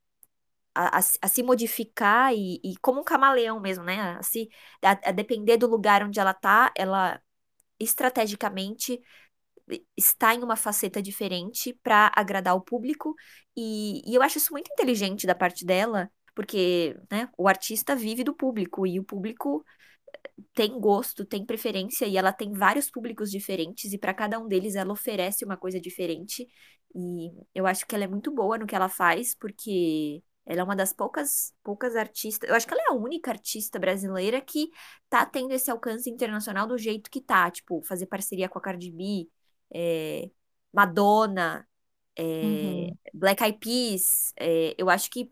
a, 0.74 0.98
a, 0.98 1.28
se 1.28 1.42
modificar 1.42 2.32
e, 2.34 2.60
e, 2.64 2.76
como 2.80 3.00
um 3.00 3.04
camaleão 3.04 3.60
mesmo, 3.60 3.84
né? 3.84 4.00
A, 4.18 4.22
se, 4.22 4.48
a, 4.82 5.10
a 5.10 5.12
depender 5.12 5.56
do 5.56 5.66
lugar 5.66 6.02
onde 6.04 6.20
ela 6.20 6.34
tá, 6.34 6.72
ela 6.76 7.20
estrategicamente 7.78 9.00
está 9.96 10.34
em 10.34 10.42
uma 10.42 10.56
faceta 10.56 11.02
diferente 11.02 11.78
para 11.82 12.10
agradar 12.14 12.54
o 12.56 12.60
público 12.60 13.14
e, 13.56 14.02
e, 14.10 14.14
eu 14.14 14.22
acho 14.22 14.38
isso 14.38 14.52
muito 14.52 14.70
inteligente 14.72 15.26
da 15.26 15.34
parte 15.34 15.64
dela, 15.64 16.10
porque 16.34 16.96
né, 17.10 17.28
o 17.38 17.48
artista 17.48 17.94
vive 17.96 18.24
do 18.24 18.34
público 18.34 18.86
e 18.86 18.98
o 18.98 19.04
público 19.04 19.64
tem 20.54 20.78
gosto, 20.78 21.24
tem 21.24 21.44
preferência 21.44 22.06
e 22.06 22.16
ela 22.16 22.32
tem 22.32 22.52
vários 22.52 22.90
públicos 22.90 23.30
diferentes 23.30 23.92
e 23.92 23.98
para 23.98 24.14
cada 24.14 24.38
um 24.38 24.48
deles 24.48 24.74
ela 24.74 24.92
oferece 24.92 25.44
uma 25.44 25.56
coisa 25.56 25.80
diferente 25.80 26.46
e 26.94 27.30
eu 27.54 27.66
acho 27.66 27.86
que 27.86 27.94
ela 27.94 28.04
é 28.04 28.08
muito 28.08 28.30
boa 28.32 28.58
no 28.58 28.66
que 28.66 28.74
ela 28.74 28.88
faz 28.88 29.34
porque 29.34 30.22
ela 30.44 30.60
é 30.60 30.64
uma 30.64 30.76
das 30.76 30.92
poucas, 30.92 31.54
poucas 31.62 31.94
artistas. 31.94 32.48
Eu 32.48 32.56
acho 32.56 32.66
que 32.66 32.74
ela 32.74 32.82
é 32.82 32.92
a 32.92 32.96
única 32.96 33.30
artista 33.30 33.78
brasileira 33.78 34.40
que 34.40 34.70
tá 35.08 35.24
tendo 35.24 35.52
esse 35.52 35.70
alcance 35.70 36.10
internacional 36.10 36.66
do 36.66 36.76
jeito 36.76 37.10
que 37.10 37.20
tá. 37.20 37.50
Tipo, 37.50 37.82
fazer 37.82 38.06
parceria 38.06 38.48
com 38.48 38.58
a 38.58 38.62
Cardi 38.62 38.90
B, 38.90 39.28
é, 39.72 40.30
Madonna, 40.72 41.66
é, 42.16 42.22
uhum. 42.22 42.96
Black 43.14 43.42
Eyed 43.42 43.58
Peas. 43.58 44.32
É, 44.38 44.74
eu 44.76 44.90
acho 44.90 45.10
que 45.10 45.30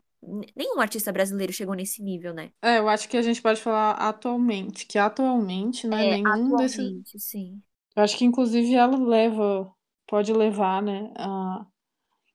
nenhum 0.55 0.81
artista 0.81 1.12
brasileiro 1.12 1.52
chegou 1.52 1.75
nesse 1.75 2.02
nível, 2.02 2.33
né? 2.33 2.52
É, 2.62 2.79
eu 2.79 2.88
acho 2.88 3.09
que 3.09 3.17
a 3.17 3.23
gente 3.23 3.43
pode 3.43 3.61
falar 3.61 3.93
atualmente, 3.93 4.87
que 4.87 4.99
atualmente 4.99 5.87
não 5.87 5.99
é, 5.99 6.07
é 6.07 6.11
nenhum 6.12 6.29
atualmente, 6.29 7.02
desses. 7.14 7.25
sim. 7.25 7.61
Eu 7.97 8.05
acho 8.05 8.17
que 8.17 8.25
inclusive 8.25 8.75
ela 8.75 8.97
leva, 8.97 9.73
pode 10.07 10.33
levar, 10.33 10.81
né, 10.81 11.12
a 11.17 11.67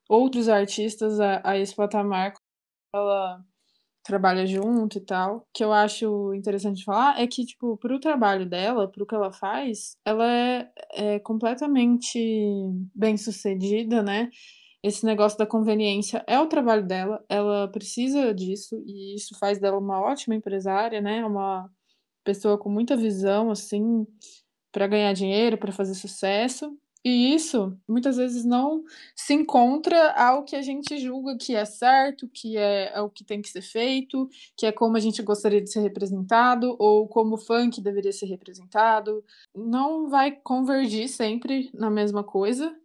outros 0.09 0.49
artistas 0.49 1.19
a, 1.19 1.41
a 1.43 1.57
esse 1.57 1.73
patamar 1.73 2.33
ela 2.95 3.43
trabalha 4.03 4.45
junto 4.45 4.97
e 4.97 5.01
tal. 5.01 5.47
Que 5.53 5.63
eu 5.63 5.73
acho 5.73 6.33
interessante 6.33 6.83
falar 6.83 7.21
é 7.21 7.27
que, 7.27 7.45
tipo, 7.45 7.77
pro 7.77 7.99
trabalho 7.99 8.47
dela, 8.47 8.87
pro 8.89 9.05
que 9.05 9.15
ela 9.15 9.31
faz, 9.31 9.97
ela 10.05 10.25
é, 10.31 10.71
é 10.93 11.19
completamente 11.19 12.19
bem 12.93 13.17
sucedida, 13.17 14.03
né? 14.03 14.29
Esse 14.83 15.05
negócio 15.05 15.37
da 15.37 15.47
conveniência 15.47 16.23
é 16.27 16.39
o 16.39 16.47
trabalho 16.47 16.85
dela, 16.85 17.23
ela 17.27 17.67
precisa 17.69 18.31
disso, 18.33 18.75
e 18.85 19.15
isso 19.15 19.35
faz 19.39 19.59
dela 19.59 19.79
uma 19.79 19.99
ótima 19.99 20.35
empresária, 20.35 21.01
né? 21.01 21.25
Uma 21.25 21.67
pessoa 22.23 22.57
com 22.57 22.69
muita 22.69 22.95
visão, 22.95 23.49
assim, 23.49 24.05
para 24.71 24.87
ganhar 24.87 25.13
dinheiro, 25.13 25.57
para 25.57 25.71
fazer 25.71 25.95
sucesso. 25.95 26.77
E 27.05 27.35
isso 27.35 27.77
muitas 27.87 28.17
vezes 28.17 28.43
não 28.43 28.83
se 29.15 29.35
encontra 29.35 30.11
ao 30.13 30.43
que 30.43 30.55
a 30.55 30.61
gente 30.63 30.97
julga 30.97 31.37
que 31.37 31.55
é 31.55 31.63
certo, 31.63 32.27
que 32.27 32.57
é, 32.57 32.91
é, 32.95 32.99
o 32.99 33.11
que 33.11 33.23
tem 33.23 33.43
que 33.43 33.49
ser 33.49 33.61
feito, 33.61 34.27
que 34.57 34.65
é 34.65 34.71
como 34.71 34.97
a 34.97 34.99
gente 34.99 35.21
gostaria 35.21 35.61
de 35.61 35.71
ser 35.71 35.81
representado, 35.81 36.75
ou 36.79 37.07
como 37.07 37.35
o 37.35 37.37
funk 37.37 37.79
deveria 37.79 38.11
ser 38.11 38.25
representado. 38.25 39.23
Não 39.53 40.09
vai 40.09 40.31
convergir 40.31 41.07
sempre 41.07 41.69
na 41.75 41.91
mesma 41.91 42.23
coisa, 42.23 42.75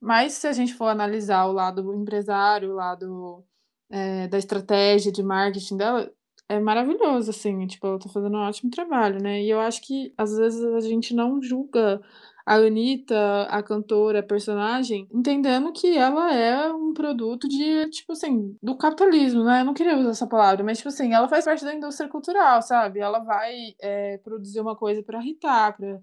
mas 0.00 0.34
se 0.34 0.46
a 0.46 0.52
gente 0.52 0.72
for 0.74 0.86
analisar 0.86 1.44
o 1.46 1.52
lado 1.52 1.92
empresário, 1.94 2.70
o 2.70 2.74
lado 2.76 3.44
é, 3.90 4.28
da 4.28 4.38
estratégia 4.38 5.10
de 5.10 5.22
marketing 5.22 5.76
dela, 5.78 6.12
é 6.48 6.60
maravilhoso, 6.60 7.30
assim, 7.30 7.66
tipo, 7.66 7.86
ela 7.86 7.98
tá 7.98 8.08
fazendo 8.08 8.36
um 8.36 8.40
ótimo 8.42 8.70
trabalho, 8.70 9.20
né? 9.20 9.42
E 9.42 9.50
eu 9.50 9.58
acho 9.60 9.82
que 9.82 10.12
às 10.16 10.36
vezes 10.36 10.62
a 10.62 10.80
gente 10.80 11.14
não 11.14 11.42
julga 11.42 12.00
a 12.46 12.56
Anitta, 12.56 13.44
a 13.44 13.62
cantora, 13.62 14.20
a 14.20 14.22
personagem, 14.22 15.08
entendendo 15.10 15.72
que 15.72 15.96
ela 15.96 16.34
é 16.34 16.70
um 16.72 16.92
produto 16.92 17.48
de, 17.48 17.88
tipo 17.90 18.12
assim, 18.12 18.56
do 18.62 18.76
capitalismo, 18.76 19.44
né? 19.44 19.62
Eu 19.62 19.64
não 19.64 19.74
queria 19.74 19.96
usar 19.96 20.10
essa 20.10 20.26
palavra, 20.26 20.62
mas, 20.62 20.78
tipo 20.78 20.88
assim, 20.88 21.12
ela 21.14 21.28
faz 21.28 21.44
parte 21.44 21.64
da 21.64 21.74
indústria 21.74 22.08
cultural, 22.08 22.60
sabe? 22.60 23.00
Ela 23.00 23.20
vai 23.20 23.54
é, 23.80 24.18
produzir 24.18 24.60
uma 24.60 24.76
coisa 24.76 25.02
para 25.02 25.22
irritar, 25.22 25.74
pra, 25.74 25.98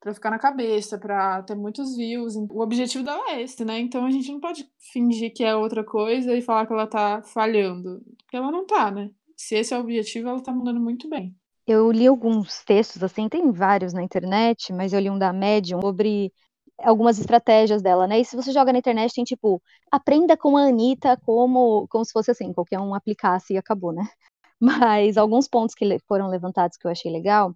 pra 0.00 0.14
ficar 0.14 0.30
na 0.30 0.38
cabeça, 0.38 0.98
pra 0.98 1.42
ter 1.42 1.54
muitos 1.54 1.96
views. 1.96 2.36
O 2.36 2.60
objetivo 2.60 3.02
dela 3.04 3.30
é 3.30 3.42
esse, 3.42 3.64
né? 3.64 3.78
Então 3.78 4.04
a 4.04 4.10
gente 4.10 4.30
não 4.30 4.40
pode 4.40 4.68
fingir 4.92 5.32
que 5.32 5.42
é 5.44 5.56
outra 5.56 5.82
coisa 5.82 6.34
e 6.36 6.42
falar 6.42 6.66
que 6.66 6.72
ela 6.72 6.86
tá 6.86 7.22
falhando, 7.22 8.02
porque 8.18 8.36
ela 8.36 8.50
não 8.52 8.66
tá, 8.66 8.90
né? 8.90 9.10
Se 9.36 9.54
esse 9.56 9.72
é 9.72 9.78
o 9.78 9.80
objetivo, 9.80 10.28
ela 10.28 10.42
tá 10.42 10.52
mandando 10.52 10.80
muito 10.80 11.08
bem. 11.08 11.34
Eu 11.66 11.90
li 11.90 12.06
alguns 12.06 12.62
textos, 12.64 13.02
assim, 13.02 13.28
tem 13.28 13.50
vários 13.50 13.92
na 13.92 14.02
internet, 14.02 14.72
mas 14.72 14.92
eu 14.92 15.00
li 15.00 15.10
um 15.10 15.18
da 15.18 15.32
Medium 15.32 15.80
sobre 15.80 16.32
algumas 16.78 17.18
estratégias 17.18 17.82
dela, 17.82 18.06
né? 18.06 18.20
E 18.20 18.24
se 18.24 18.36
você 18.36 18.52
joga 18.52 18.72
na 18.72 18.78
internet, 18.78 19.14
tem 19.14 19.24
tipo, 19.24 19.60
aprenda 19.90 20.36
com 20.36 20.56
a 20.56 20.62
Anitta 20.68 21.16
como, 21.24 21.86
como 21.88 22.04
se 22.04 22.12
fosse 22.12 22.30
assim, 22.30 22.52
qualquer 22.52 22.78
um 22.78 22.94
aplicasse 22.94 23.54
e 23.54 23.58
acabou, 23.58 23.92
né? 23.92 24.08
Mas 24.60 25.16
alguns 25.18 25.48
pontos 25.48 25.74
que 25.74 25.98
foram 26.08 26.28
levantados 26.28 26.76
que 26.78 26.86
eu 26.86 26.90
achei 26.90 27.10
legal 27.12 27.54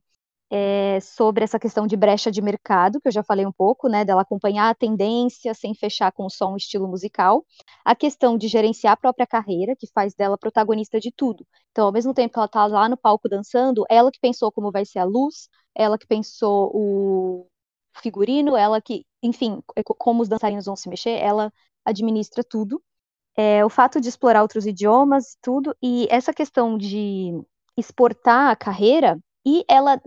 é, 0.50 0.99
sobre 1.00 1.45
essa 1.45 1.59
questão 1.59 1.87
de 1.87 1.97
brecha 1.97 2.30
de 2.30 2.42
mercado, 2.42 3.00
que 3.00 3.09
eu 3.09 3.12
já 3.12 3.23
falei 3.23 3.47
um 3.47 3.52
pouco, 3.52 3.88
né, 3.88 4.04
dela 4.04 4.23
acompanhar 4.23 4.69
a 4.69 4.75
tendência 4.75 5.54
sem 5.54 5.75
fechar 5.75 6.11
com 6.12 6.28
só 6.28 6.52
um 6.52 6.57
estilo 6.57 6.88
musical, 6.88 7.45
a 7.85 7.95
questão 7.95 8.37
de 8.37 8.49
gerenciar 8.49 8.95
a 8.95 8.97
própria 8.97 9.26
carreira, 9.26 9.76
que 9.76 9.87
faz 9.95 10.12
dela 10.14 10.37
protagonista 10.37 10.99
de 10.99 11.12
tudo. 11.12 11.47
Então, 11.71 11.87
ao 11.87 11.92
mesmo 11.92 12.12
tempo 12.12 12.33
que 12.33 12.38
ela 12.38 12.47
está 12.47 12.66
lá 12.66 12.88
no 12.88 12.97
palco 12.97 13.28
dançando, 13.28 13.85
ela 13.88 14.11
que 14.11 14.19
pensou 14.21 14.50
como 14.50 14.73
vai 14.73 14.85
ser 14.85 14.99
a 14.99 15.04
luz, 15.04 15.49
ela 15.75 15.97
que 15.97 16.07
pensou 16.07 16.71
o 16.75 17.47
figurino, 18.02 18.57
ela 18.57 18.80
que, 18.80 19.04
enfim, 19.23 19.62
como 19.99 20.23
os 20.23 20.28
dançarinos 20.28 20.66
vão 20.66 20.76
se 20.76 20.88
mexer, 20.88 21.19
ela 21.23 21.52
administra 21.85 22.42
tudo. 22.42 22.83
É, 23.37 23.64
o 23.64 23.71
fato 23.71 24.00
de 24.00 24.09
explorar 24.09 24.42
outros 24.42 24.66
idiomas, 24.66 25.37
tudo, 25.40 25.75
e 25.83 26.09
essa 26.11 26.33
questão 26.33 26.76
de 26.76 27.33
exportar 27.76 28.50
a 28.50 28.57
carreira, 28.57 29.19
e 29.47 29.64
ela 29.69 30.00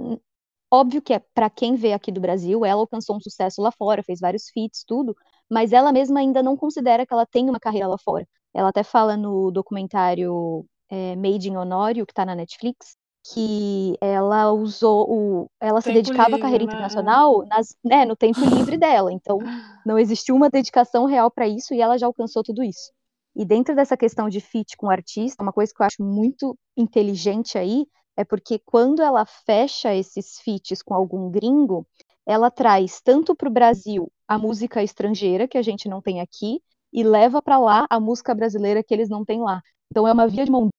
Óbvio 0.73 1.03
que 1.03 1.13
é 1.13 1.19
para 1.19 1.51
quem 1.51 1.75
vê 1.75 1.93
aqui 1.93 2.11
do 2.11 2.19
Brasil, 2.19 2.65
ela 2.65 2.81
alcançou 2.81 3.15
um 3.15 3.19
sucesso 3.19 3.61
lá 3.61 3.71
fora, 3.71 4.01
fez 4.01 4.19
vários 4.19 4.49
feats, 4.49 4.83
tudo, 4.83 5.15
mas 5.47 5.71
ela 5.71 5.93
mesma 5.93 6.19
ainda 6.19 6.41
não 6.41 6.57
considera 6.57 7.05
que 7.05 7.13
ela 7.13 7.27
tem 7.27 7.47
uma 7.47 7.59
carreira 7.59 7.87
lá 7.87 7.95
fora. 7.99 8.27
Ela 8.51 8.69
até 8.69 8.81
fala 8.81 9.15
no 9.15 9.51
documentário 9.51 10.65
é, 10.89 11.15
Made 11.15 11.47
in 11.47 11.57
Honório, 11.57 12.07
que 12.07 12.11
está 12.11 12.25
na 12.25 12.33
Netflix, 12.33 12.97
que 13.31 13.95
ela 14.01 14.51
usou 14.51 15.05
o. 15.07 15.47
Ela 15.61 15.79
tempo 15.79 15.83
se 15.83 15.93
dedicava 15.93 16.29
livre, 16.29 16.41
à 16.41 16.43
carreira 16.43 16.65
né? 16.65 16.71
internacional 16.71 17.45
nas, 17.45 17.75
né, 17.85 18.03
no 18.03 18.15
tempo 18.15 18.39
livre 18.43 18.75
dela. 18.75 19.13
Então, 19.13 19.37
não 19.85 19.99
existiu 19.99 20.35
uma 20.35 20.49
dedicação 20.49 21.05
real 21.05 21.29
para 21.29 21.47
isso 21.47 21.75
e 21.75 21.81
ela 21.81 21.99
já 21.99 22.07
alcançou 22.07 22.41
tudo 22.41 22.63
isso. 22.63 22.91
E 23.35 23.45
dentro 23.45 23.75
dessa 23.75 23.95
questão 23.95 24.27
de 24.27 24.41
fit 24.41 24.75
com 24.75 24.87
o 24.87 24.91
artista, 24.91 25.43
uma 25.43 25.53
coisa 25.53 25.71
que 25.71 25.83
eu 25.83 25.85
acho 25.85 26.03
muito 26.03 26.57
inteligente 26.75 27.59
aí 27.59 27.85
é 28.15 28.23
porque 28.23 28.59
quando 28.59 29.01
ela 29.01 29.25
fecha 29.25 29.93
esses 29.93 30.39
feats 30.39 30.81
com 30.81 30.93
algum 30.93 31.29
gringo, 31.29 31.87
ela 32.25 32.49
traz 32.51 33.01
tanto 33.01 33.35
para 33.35 33.49
o 33.49 33.51
Brasil 33.51 34.11
a 34.27 34.37
música 34.37 34.83
estrangeira 34.83 35.47
que 35.47 35.57
a 35.57 35.61
gente 35.61 35.89
não 35.89 36.01
tem 36.01 36.21
aqui 36.21 36.61
e 36.91 37.03
leva 37.03 37.41
para 37.41 37.57
lá 37.57 37.85
a 37.89 37.99
música 37.99 38.33
brasileira 38.33 38.83
que 38.83 38.93
eles 38.93 39.09
não 39.09 39.25
têm 39.25 39.41
lá. 39.41 39.61
Então 39.91 40.07
é 40.07 40.13
uma 40.13 40.27
via 40.27 40.45
de 40.45 40.51
mão 40.51 40.69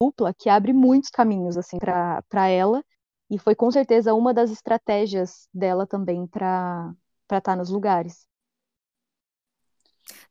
dupla 0.00 0.34
que 0.34 0.48
abre 0.48 0.72
muitos 0.72 1.10
caminhos 1.10 1.56
assim 1.56 1.78
para 1.78 2.48
ela 2.48 2.82
e 3.30 3.38
foi 3.38 3.54
com 3.54 3.70
certeza 3.70 4.14
uma 4.14 4.34
das 4.34 4.50
estratégias 4.50 5.48
dela 5.54 5.86
também 5.86 6.26
para 6.26 6.92
para 7.28 7.38
estar 7.38 7.52
tá 7.52 7.56
nos 7.56 7.70
lugares. 7.70 8.26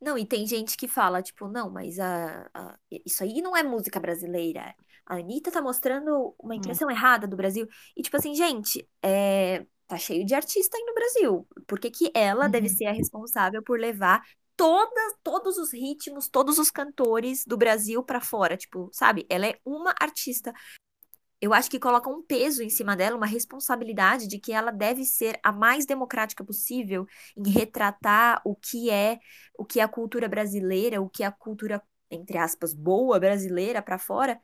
Não, 0.02 0.18
e 0.18 0.26
tem 0.26 0.46
gente 0.46 0.76
que 0.76 0.86
fala, 0.86 1.22
tipo, 1.22 1.48
não, 1.48 1.70
mas 1.70 1.98
a, 1.98 2.50
a, 2.54 2.78
isso 3.06 3.24
aí 3.24 3.42
não 3.42 3.56
é 3.56 3.64
música 3.64 4.02
brasileira 4.02 4.76
a 5.10 5.16
Anitta 5.16 5.52
tá 5.52 5.62
mostrando 5.62 6.36
uma 6.40 6.54
hum. 6.54 6.58
impressão 6.58 6.90
errada 6.90 7.28
do 7.28 7.36
Brasil. 7.36 7.68
E, 7.98 8.04
tipo 8.04 8.16
assim, 8.16 8.36
gente, 8.36 8.88
é, 9.04 9.66
tá 9.88 9.98
cheio 9.98 10.24
de 10.24 10.36
artista 10.36 10.78
aí 10.78 10.84
no 10.86 10.94
Brasil. 10.94 11.48
Por 11.68 11.80
que, 11.80 11.90
que 11.90 12.12
ela 12.14 12.46
uhum. 12.46 12.52
deve 12.52 12.70
ser 12.70 12.86
a 12.86 12.92
responsável 12.92 13.64
por 13.64 13.80
levar 13.80 14.22
todas, 14.56 15.16
todos 15.24 15.58
os 15.58 15.74
ritmos, 15.74 16.30
todos 16.30 16.60
os 16.60 16.70
cantores 16.70 17.44
do 17.44 17.58
Brasil 17.58 18.04
para 18.04 18.22
fora? 18.22 18.56
Tipo, 18.56 18.88
sabe? 18.94 19.26
Ela 19.28 19.48
é 19.48 19.60
uma 19.66 19.96
artista. 20.00 20.54
Eu 21.42 21.54
acho 21.54 21.72
que 21.72 21.80
coloca 21.80 22.10
um 22.10 22.22
peso 22.22 22.62
em 22.62 22.70
cima 22.70 22.96
dela, 22.96 23.18
uma 23.18 23.26
responsabilidade 23.26 24.28
de 24.28 24.38
que 24.38 24.52
ela 24.52 24.72
deve 24.72 25.06
ser 25.06 25.40
a 25.42 25.52
mais 25.52 25.86
democrática 25.86 26.44
possível 26.44 27.08
em 27.36 27.50
retratar 27.50 28.42
o 28.46 28.56
que 28.56 28.92
é, 28.92 29.18
o 29.58 29.66
que 29.66 29.80
é 29.80 29.84
a 29.84 29.88
cultura 29.88 30.28
brasileira, 30.28 31.02
o 31.02 31.10
que 31.10 31.24
é 31.24 31.26
a 31.26 31.32
cultura 31.32 31.82
entre 32.12 32.38
aspas, 32.38 32.74
boa 32.74 33.20
brasileira 33.20 33.82
para 33.82 34.00
fora, 34.00 34.40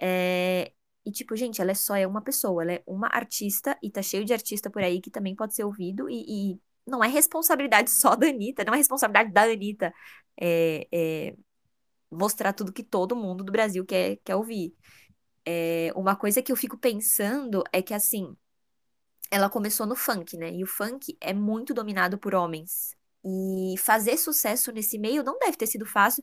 é, 0.00 0.72
e, 1.04 1.12
tipo, 1.12 1.36
gente, 1.36 1.60
ela 1.62 1.70
é 1.70 1.74
só 1.74 1.94
é 1.96 2.06
uma 2.06 2.20
pessoa, 2.22 2.62
ela 2.62 2.72
é 2.72 2.82
uma 2.86 3.08
artista 3.08 3.78
e 3.82 3.90
tá 3.90 4.02
cheio 4.02 4.24
de 4.24 4.32
artista 4.32 4.68
por 4.70 4.82
aí 4.82 5.00
que 5.00 5.10
também 5.10 5.36
pode 5.36 5.54
ser 5.54 5.64
ouvido 5.64 6.10
e, 6.10 6.54
e 6.54 6.60
não 6.86 7.02
é 7.02 7.08
responsabilidade 7.08 7.90
só 7.90 8.16
da 8.16 8.26
Anitta, 8.28 8.64
não 8.64 8.74
é 8.74 8.76
responsabilidade 8.78 9.32
da 9.32 9.44
Anitta 9.44 9.94
é, 10.40 10.88
é, 10.92 11.36
mostrar 12.10 12.52
tudo 12.52 12.72
que 12.72 12.82
todo 12.82 13.16
mundo 13.16 13.44
do 13.44 13.52
Brasil 13.52 13.84
quer, 13.86 14.16
quer 14.24 14.36
ouvir. 14.36 14.74
É, 15.44 15.92
uma 15.94 16.16
coisa 16.16 16.42
que 16.42 16.50
eu 16.52 16.56
fico 16.56 16.76
pensando 16.78 17.62
é 17.72 17.82
que, 17.82 17.94
assim, 17.94 18.36
ela 19.30 19.48
começou 19.50 19.86
no 19.86 19.96
funk, 19.96 20.36
né? 20.36 20.52
E 20.52 20.64
o 20.64 20.66
funk 20.66 21.16
é 21.20 21.32
muito 21.32 21.74
dominado 21.74 22.18
por 22.18 22.34
homens. 22.34 22.95
E 23.28 23.76
fazer 23.78 24.16
sucesso 24.16 24.70
nesse 24.70 24.98
meio 24.98 25.24
não 25.24 25.38
deve 25.38 25.56
ter 25.56 25.66
sido 25.66 25.84
fácil. 25.84 26.22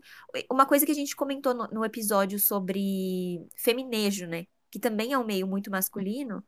Uma 0.49 0.65
coisa 0.65 0.85
que 0.85 0.91
a 0.91 0.95
gente 0.95 1.15
comentou 1.15 1.53
no, 1.53 1.67
no 1.67 1.85
episódio 1.85 2.39
sobre 2.39 3.45
feminejo, 3.57 4.25
né? 4.25 4.45
Que 4.71 4.79
também 4.79 5.11
é 5.11 5.17
um 5.17 5.25
meio 5.25 5.45
muito 5.45 5.69
masculino. 5.69 6.43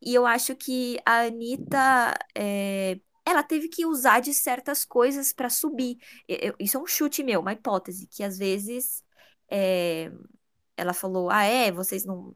E 0.00 0.14
eu 0.14 0.26
acho 0.26 0.56
que 0.56 0.98
a 1.04 1.22
Anitta, 1.26 2.14
é, 2.34 2.98
ela 3.26 3.42
teve 3.42 3.68
que 3.68 3.86
usar 3.86 4.20
de 4.20 4.32
certas 4.32 4.84
coisas 4.84 5.32
para 5.32 5.50
subir. 5.50 5.98
Eu, 6.28 6.54
isso 6.58 6.76
é 6.78 6.80
um 6.80 6.86
chute 6.86 7.22
meu, 7.22 7.40
uma 7.40 7.52
hipótese, 7.52 8.06
que 8.06 8.22
às 8.22 8.38
vezes 8.38 9.04
é, 9.50 10.10
ela 10.76 10.94
falou: 10.94 11.30
ah, 11.30 11.44
é, 11.44 11.70
vocês 11.72 12.04
não, 12.04 12.34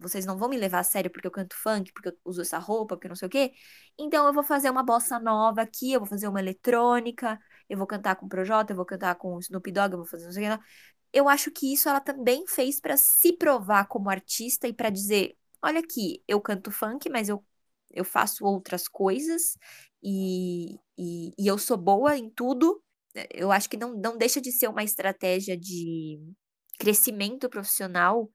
vocês 0.00 0.26
não 0.26 0.38
vão 0.38 0.48
me 0.48 0.56
levar 0.56 0.80
a 0.80 0.84
sério 0.84 1.10
porque 1.10 1.26
eu 1.26 1.30
canto 1.30 1.54
funk, 1.56 1.92
porque 1.92 2.08
eu 2.08 2.16
uso 2.24 2.40
essa 2.42 2.58
roupa, 2.58 2.96
porque 2.96 3.08
não 3.08 3.16
sei 3.16 3.26
o 3.28 3.30
quê. 3.30 3.52
Então 3.98 4.26
eu 4.26 4.32
vou 4.32 4.42
fazer 4.42 4.70
uma 4.70 4.82
bossa 4.82 5.18
nova 5.20 5.62
aqui, 5.62 5.92
eu 5.92 6.00
vou 6.00 6.08
fazer 6.08 6.28
uma 6.28 6.40
eletrônica, 6.40 7.38
eu 7.68 7.78
vou 7.78 7.86
cantar 7.86 8.16
com 8.16 8.26
o 8.26 8.28
Projota, 8.28 8.72
eu 8.72 8.76
vou 8.76 8.86
cantar 8.86 9.14
com 9.16 9.36
o 9.36 9.40
Snoop 9.40 9.70
Dogg, 9.72 9.92
eu 9.92 9.98
vou 9.98 10.06
fazer 10.06 10.24
não 10.26 10.32
sei 10.32 10.48
o 10.48 10.58
quê. 10.58 10.64
Eu 11.12 11.28
acho 11.28 11.50
que 11.50 11.72
isso 11.72 11.88
ela 11.88 12.00
também 12.00 12.46
fez 12.46 12.80
para 12.80 12.96
se 12.96 13.32
provar 13.36 13.86
como 13.86 14.10
artista 14.10 14.68
e 14.68 14.72
para 14.72 14.90
dizer, 14.90 15.36
olha 15.62 15.80
aqui, 15.80 16.22
eu 16.28 16.40
canto 16.40 16.70
funk, 16.70 17.08
mas 17.10 17.28
eu 17.28 17.44
eu 17.92 18.04
faço 18.04 18.44
outras 18.44 18.88
coisas 18.88 19.58
e, 20.02 20.78
e, 20.96 21.32
e 21.38 21.46
eu 21.46 21.58
sou 21.58 21.76
boa 21.76 22.16
em 22.16 22.30
tudo. 22.30 22.82
Eu 23.30 23.50
acho 23.50 23.68
que 23.68 23.76
não, 23.76 23.94
não 23.94 24.16
deixa 24.16 24.40
de 24.40 24.52
ser 24.52 24.68
uma 24.68 24.84
estratégia 24.84 25.56
de 25.56 26.20
crescimento 26.78 27.48
profissional 27.48 28.30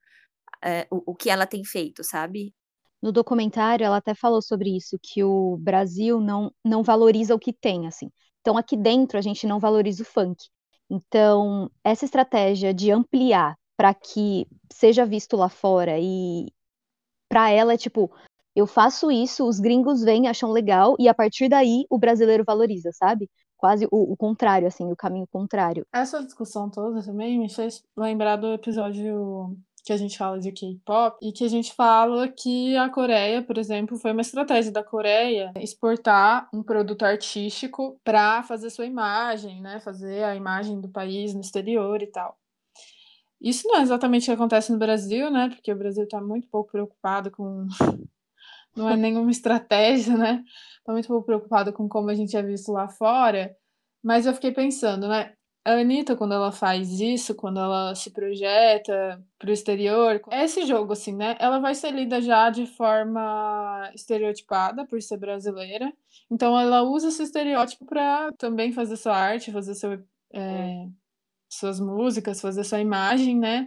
é, 0.64 0.86
o, 0.90 1.12
o 1.12 1.14
que 1.14 1.30
ela 1.30 1.46
tem 1.46 1.64
feito, 1.64 2.02
sabe? 2.04 2.54
No 3.02 3.12
documentário, 3.12 3.84
ela 3.84 3.98
até 3.98 4.14
falou 4.14 4.42
sobre 4.42 4.76
isso, 4.76 4.98
que 5.02 5.22
o 5.22 5.56
Brasil 5.58 6.20
não, 6.20 6.50
não 6.64 6.82
valoriza 6.82 7.34
o 7.34 7.38
que 7.38 7.52
tem, 7.52 7.86
assim. 7.86 8.10
Então, 8.40 8.56
aqui 8.56 8.76
dentro, 8.76 9.18
a 9.18 9.22
gente 9.22 9.46
não 9.46 9.60
valoriza 9.60 10.02
o 10.02 10.06
funk. 10.06 10.42
Então, 10.88 11.70
essa 11.84 12.04
estratégia 12.04 12.72
de 12.72 12.90
ampliar 12.90 13.56
para 13.76 13.92
que 13.92 14.46
seja 14.72 15.04
visto 15.04 15.36
lá 15.36 15.48
fora 15.48 15.98
e 16.00 16.46
para 17.28 17.50
ela 17.50 17.74
é 17.74 17.76
tipo, 17.76 18.10
eu 18.54 18.66
faço 18.66 19.10
isso, 19.10 19.46
os 19.46 19.60
gringos 19.60 20.02
vêm, 20.02 20.28
acham 20.28 20.50
legal 20.50 20.96
e 20.98 21.08
a 21.08 21.14
partir 21.14 21.48
daí 21.48 21.84
o 21.90 21.98
brasileiro 21.98 22.44
valoriza, 22.46 22.90
sabe? 22.92 23.28
Quase 23.56 23.86
o, 23.90 24.12
o 24.12 24.16
contrário, 24.16 24.66
assim, 24.66 24.90
o 24.90 24.96
caminho 24.96 25.26
contrário. 25.26 25.86
Essa 25.92 26.24
discussão 26.24 26.70
toda 26.70 27.02
também 27.02 27.38
me 27.38 27.52
fez 27.52 27.82
lembrar 27.96 28.36
do 28.36 28.52
episódio 28.52 29.56
que 29.86 29.92
a 29.92 29.96
gente 29.96 30.18
fala 30.18 30.40
de 30.40 30.50
K-pop 30.50 31.16
e 31.22 31.30
que 31.30 31.44
a 31.44 31.48
gente 31.48 31.72
fala 31.72 32.26
que 32.26 32.76
a 32.76 32.90
Coreia, 32.90 33.40
por 33.40 33.56
exemplo, 33.56 33.96
foi 33.96 34.10
uma 34.10 34.20
estratégia 34.20 34.72
da 34.72 34.82
Coreia 34.82 35.52
exportar 35.60 36.48
um 36.52 36.60
produto 36.60 37.04
artístico 37.04 37.96
para 38.02 38.42
fazer 38.42 38.68
sua 38.70 38.84
imagem, 38.84 39.62
né? 39.62 39.78
Fazer 39.78 40.24
a 40.24 40.34
imagem 40.34 40.80
do 40.80 40.88
país 40.88 41.32
no 41.32 41.40
exterior 41.40 42.02
e 42.02 42.08
tal. 42.08 42.36
Isso 43.40 43.68
não 43.68 43.76
é 43.76 43.82
exatamente 43.82 44.24
o 44.24 44.26
que 44.26 44.32
acontece 44.32 44.72
no 44.72 44.78
Brasil, 44.78 45.30
né? 45.30 45.50
Porque 45.50 45.72
o 45.72 45.78
Brasil 45.78 46.02
está 46.02 46.20
muito 46.20 46.48
pouco 46.48 46.72
preocupado 46.72 47.30
com. 47.30 47.68
Não 48.76 48.90
é 48.90 48.94
nenhuma 48.96 49.30
estratégia, 49.30 50.18
né? 50.18 50.44
Está 50.78 50.92
muito 50.92 51.08
pouco 51.08 51.24
preocupado 51.24 51.72
com 51.72 51.88
como 51.88 52.10
a 52.10 52.14
gente 52.14 52.36
é 52.36 52.42
visto 52.42 52.70
lá 52.72 52.88
fora. 52.88 53.56
Mas 54.02 54.26
eu 54.26 54.34
fiquei 54.34 54.52
pensando, 54.52 55.08
né? 55.08 55.32
A 55.66 55.80
Anitta, 55.80 56.14
quando 56.14 56.32
ela 56.32 56.52
faz 56.52 57.00
isso, 57.00 57.34
quando 57.34 57.58
ela 57.58 57.92
se 57.92 58.12
projeta 58.12 59.20
para 59.36 59.50
o 59.50 59.52
exterior, 59.52 60.22
é 60.30 60.44
esse 60.44 60.64
jogo, 60.64 60.92
assim, 60.92 61.12
né? 61.12 61.34
Ela 61.40 61.58
vai 61.58 61.74
ser 61.74 61.90
lida 61.90 62.22
já 62.22 62.50
de 62.50 62.66
forma 62.66 63.90
estereotipada 63.92 64.86
por 64.86 65.02
ser 65.02 65.16
brasileira. 65.16 65.92
Então 66.30 66.56
ela 66.56 66.84
usa 66.84 67.08
esse 67.08 67.20
estereótipo 67.20 67.84
para 67.84 68.30
também 68.38 68.70
fazer 68.70 68.96
sua 68.96 69.16
arte, 69.16 69.50
fazer 69.50 69.74
seu, 69.74 70.00
é, 70.32 70.86
suas 71.48 71.80
músicas, 71.80 72.40
fazer 72.40 72.62
sua 72.62 72.78
imagem, 72.78 73.36
né? 73.36 73.66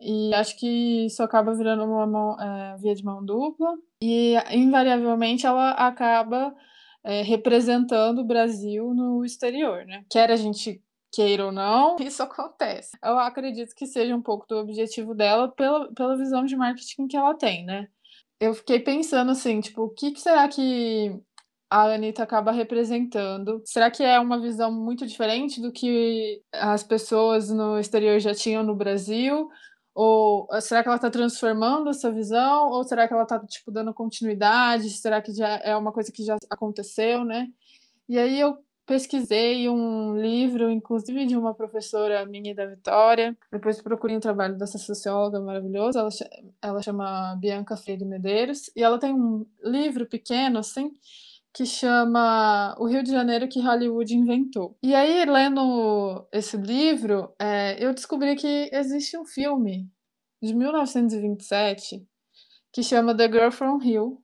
E 0.00 0.32
acho 0.32 0.58
que 0.58 1.04
isso 1.04 1.22
acaba 1.22 1.54
virando 1.54 1.84
uma 1.84 2.06
mão, 2.06 2.40
é, 2.40 2.78
via 2.78 2.94
de 2.94 3.04
mão 3.04 3.22
dupla. 3.22 3.74
E 4.02 4.36
invariavelmente 4.52 5.44
ela 5.44 5.72
acaba 5.72 6.54
é, 7.04 7.20
representando 7.20 8.20
o 8.20 8.26
Brasil 8.26 8.94
no 8.94 9.22
exterior, 9.22 9.84
né? 9.84 10.02
Quer 10.08 10.30
a 10.30 10.36
gente 10.36 10.82
queira 11.16 11.46
ou 11.46 11.52
não, 11.52 11.96
isso 12.00 12.22
acontece. 12.22 12.96
Eu 13.02 13.18
acredito 13.18 13.74
que 13.74 13.86
seja 13.86 14.14
um 14.14 14.22
pouco 14.22 14.46
do 14.46 14.56
objetivo 14.58 15.14
dela 15.14 15.48
pela, 15.48 15.90
pela 15.94 16.16
visão 16.16 16.44
de 16.44 16.54
marketing 16.54 17.08
que 17.08 17.16
ela 17.16 17.34
tem, 17.34 17.64
né? 17.64 17.88
Eu 18.38 18.52
fiquei 18.52 18.78
pensando 18.78 19.30
assim, 19.30 19.60
tipo, 19.60 19.84
o 19.84 19.88
que, 19.88 20.12
que 20.12 20.20
será 20.20 20.46
que 20.46 21.18
a 21.70 21.94
Anitta 21.94 22.22
acaba 22.22 22.52
representando? 22.52 23.62
Será 23.64 23.90
que 23.90 24.02
é 24.02 24.20
uma 24.20 24.38
visão 24.38 24.70
muito 24.70 25.06
diferente 25.06 25.60
do 25.60 25.72
que 25.72 26.42
as 26.52 26.82
pessoas 26.82 27.48
no 27.48 27.78
exterior 27.78 28.20
já 28.20 28.34
tinham 28.34 28.62
no 28.62 28.76
Brasil? 28.76 29.48
Ou 29.94 30.46
será 30.60 30.82
que 30.82 30.88
ela 30.90 30.96
está 30.96 31.10
transformando 31.10 31.88
essa 31.88 32.12
visão? 32.12 32.68
Ou 32.68 32.84
será 32.84 33.08
que 33.08 33.14
ela 33.14 33.22
está 33.22 33.38
tipo, 33.46 33.72
dando 33.72 33.94
continuidade? 33.94 34.90
Será 34.90 35.22
que 35.22 35.32
já 35.32 35.56
é 35.64 35.74
uma 35.74 35.92
coisa 35.92 36.12
que 36.12 36.22
já 36.22 36.36
aconteceu, 36.50 37.24
né? 37.24 37.48
E 38.06 38.18
aí 38.18 38.38
eu 38.38 38.58
pesquisei 38.86 39.68
um 39.68 40.16
livro, 40.16 40.70
inclusive 40.70 41.26
de 41.26 41.36
uma 41.36 41.52
professora 41.52 42.24
minha 42.24 42.54
da 42.54 42.66
Vitória. 42.66 43.36
Depois 43.50 43.82
procurei 43.82 44.16
um 44.16 44.20
trabalho 44.20 44.56
dessa 44.56 44.78
socióloga 44.78 45.40
maravilhosa. 45.40 45.98
Ela, 45.98 46.08
ela 46.62 46.82
chama 46.82 47.36
Bianca 47.36 47.76
Freire 47.76 48.04
Medeiros. 48.04 48.70
E 48.76 48.82
ela 48.82 48.98
tem 48.98 49.12
um 49.12 49.44
livro 49.62 50.06
pequeno, 50.06 50.60
assim, 50.60 50.92
que 51.52 51.66
chama 51.66 52.76
O 52.78 52.86
Rio 52.86 53.02
de 53.02 53.10
Janeiro 53.10 53.48
que 53.48 53.60
Hollywood 53.60 54.14
Inventou. 54.14 54.78
E 54.82 54.94
aí, 54.94 55.24
lendo 55.24 56.26
esse 56.32 56.56
livro, 56.56 57.34
é, 57.38 57.84
eu 57.84 57.92
descobri 57.92 58.36
que 58.36 58.70
existe 58.72 59.18
um 59.18 59.24
filme 59.24 59.90
de 60.40 60.54
1927 60.54 62.06
que 62.72 62.82
chama 62.82 63.16
The 63.16 63.26
Girl 63.26 63.50
from 63.50 63.78
Rio, 63.78 64.22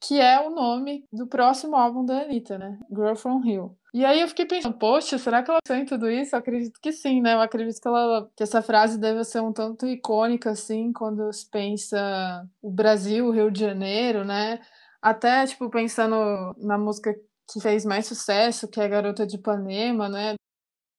que 0.00 0.18
é 0.18 0.40
o 0.40 0.50
nome 0.50 1.04
do 1.12 1.26
próximo 1.26 1.76
álbum 1.76 2.04
da 2.04 2.22
Anitta, 2.22 2.56
né? 2.56 2.78
Girl 2.90 3.14
From 3.14 3.44
Hill. 3.44 3.76
E 3.92 4.04
aí 4.04 4.20
eu 4.20 4.28
fiquei 4.28 4.46
pensando, 4.46 4.78
poxa, 4.78 5.18
será 5.18 5.42
que 5.42 5.50
ela 5.50 5.60
tem 5.64 5.84
tudo 5.84 6.08
isso? 6.08 6.34
Eu 6.34 6.38
acredito 6.38 6.80
que 6.80 6.92
sim, 6.92 7.20
né? 7.20 7.34
Eu 7.34 7.40
acredito 7.40 7.80
que, 7.80 7.88
ela, 7.88 8.30
que 8.36 8.42
essa 8.42 8.62
frase 8.62 8.98
deve 8.98 9.24
ser 9.24 9.40
um 9.40 9.52
tanto 9.52 9.86
icônica, 9.86 10.50
assim, 10.50 10.92
quando 10.92 11.32
se 11.32 11.48
pensa 11.50 12.48
o 12.62 12.70
Brasil, 12.70 13.26
o 13.26 13.32
Rio 13.32 13.50
de 13.50 13.60
Janeiro, 13.60 14.24
né? 14.24 14.60
Até, 15.02 15.44
tipo, 15.46 15.68
pensando 15.70 16.54
na 16.58 16.78
música 16.78 17.12
que 17.52 17.60
fez 17.60 17.84
mais 17.84 18.06
sucesso, 18.06 18.68
que 18.68 18.80
é 18.80 18.88
Garota 18.88 19.26
de 19.26 19.36
Ipanema, 19.36 20.08
né? 20.08 20.34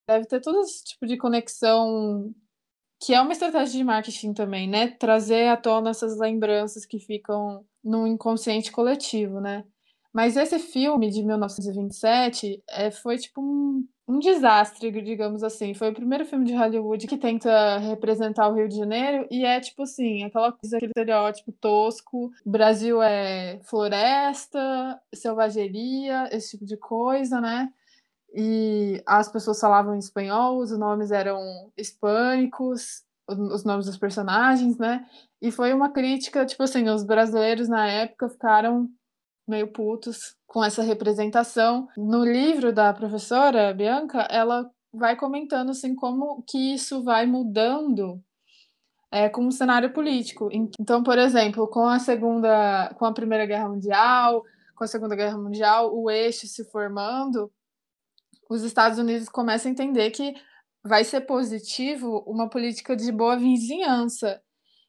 Deve 0.08 0.26
ter 0.26 0.40
todo 0.40 0.60
esse 0.62 0.84
tipo 0.84 1.06
de 1.06 1.16
conexão 1.18 2.34
que 3.00 3.14
é 3.14 3.20
uma 3.22 3.32
estratégia 3.32 3.78
de 3.78 3.84
marketing 3.84 4.34
também, 4.34 4.68
né? 4.68 4.88
Trazer 4.88 5.48
à 5.48 5.56
tona 5.56 5.90
essas 5.90 6.18
lembranças 6.18 6.86
que 6.86 6.98
ficam 7.00 7.64
no 7.84 8.06
inconsciente 8.06 8.72
coletivo, 8.72 9.40
né? 9.40 9.64
Mas 10.12 10.36
esse 10.36 10.58
filme 10.58 11.10
de 11.10 11.22
1927 11.22 12.62
é, 12.68 12.90
foi 12.90 13.16
tipo 13.16 13.40
um, 13.40 13.86
um 14.06 14.18
desastre, 14.18 14.90
digamos 15.02 15.42
assim. 15.42 15.72
Foi 15.72 15.90
o 15.90 15.94
primeiro 15.94 16.26
filme 16.26 16.44
de 16.44 16.54
Hollywood 16.54 17.06
que 17.06 17.16
tenta 17.16 17.78
representar 17.78 18.48
o 18.48 18.54
Rio 18.54 18.68
de 18.68 18.76
Janeiro 18.76 19.26
e 19.30 19.44
é 19.44 19.58
tipo 19.58 19.82
assim, 19.82 20.22
aquela 20.24 20.52
coisa, 20.52 20.76
aquele 20.76 20.90
estereótipo 20.90 21.52
tosco. 21.52 22.30
Brasil 22.44 23.02
é 23.02 23.60
floresta, 23.64 25.00
selvageria, 25.14 26.28
esse 26.30 26.50
tipo 26.50 26.66
de 26.66 26.76
coisa, 26.76 27.40
né? 27.40 27.72
E 28.34 29.02
as 29.06 29.30
pessoas 29.30 29.60
falavam 29.60 29.94
em 29.94 29.98
espanhol, 29.98 30.58
os 30.58 30.76
nomes 30.76 31.10
eram 31.10 31.40
hispânicos, 31.76 33.02
os 33.28 33.64
nomes 33.64 33.86
dos 33.86 33.96
personagens, 33.96 34.76
né? 34.78 35.06
E 35.40 35.50
foi 35.50 35.72
uma 35.72 35.90
crítica, 35.90 36.44
tipo 36.46 36.62
assim, 36.62 36.88
os 36.88 37.04
brasileiros 37.04 37.68
na 37.68 37.86
época 37.86 38.28
ficaram 38.28 38.88
meio 39.46 39.72
putos 39.72 40.36
com 40.46 40.64
essa 40.64 40.82
representação. 40.82 41.88
No 41.96 42.24
livro 42.24 42.72
da 42.72 42.92
professora 42.92 43.72
Bianca, 43.74 44.26
ela 44.30 44.70
vai 44.92 45.16
comentando 45.16 45.70
assim 45.70 45.94
como 45.94 46.42
que 46.46 46.74
isso 46.74 47.02
vai 47.02 47.26
mudando 47.26 48.22
é, 49.10 49.28
com 49.28 49.46
o 49.46 49.52
cenário 49.52 49.92
político. 49.92 50.48
Então, 50.52 51.02
por 51.02 51.18
exemplo, 51.18 51.68
com 51.68 51.86
a 51.86 51.98
segunda, 51.98 52.94
com 52.98 53.04
a 53.04 53.12
Primeira 53.12 53.46
Guerra 53.46 53.68
Mundial, 53.68 54.42
com 54.74 54.84
a 54.84 54.86
Segunda 54.88 55.14
Guerra 55.14 55.38
Mundial, 55.38 55.94
o 55.94 56.10
eixo 56.10 56.46
se 56.46 56.64
formando, 56.70 57.50
os 58.48 58.62
Estados 58.62 58.98
Unidos 58.98 59.28
começam 59.28 59.70
a 59.70 59.72
entender 59.72 60.10
que 60.10 60.34
vai 60.84 61.04
ser 61.04 61.22
positivo 61.22 62.24
uma 62.26 62.48
política 62.48 62.96
de 62.96 63.12
boa 63.12 63.36
vizinhança. 63.36 64.42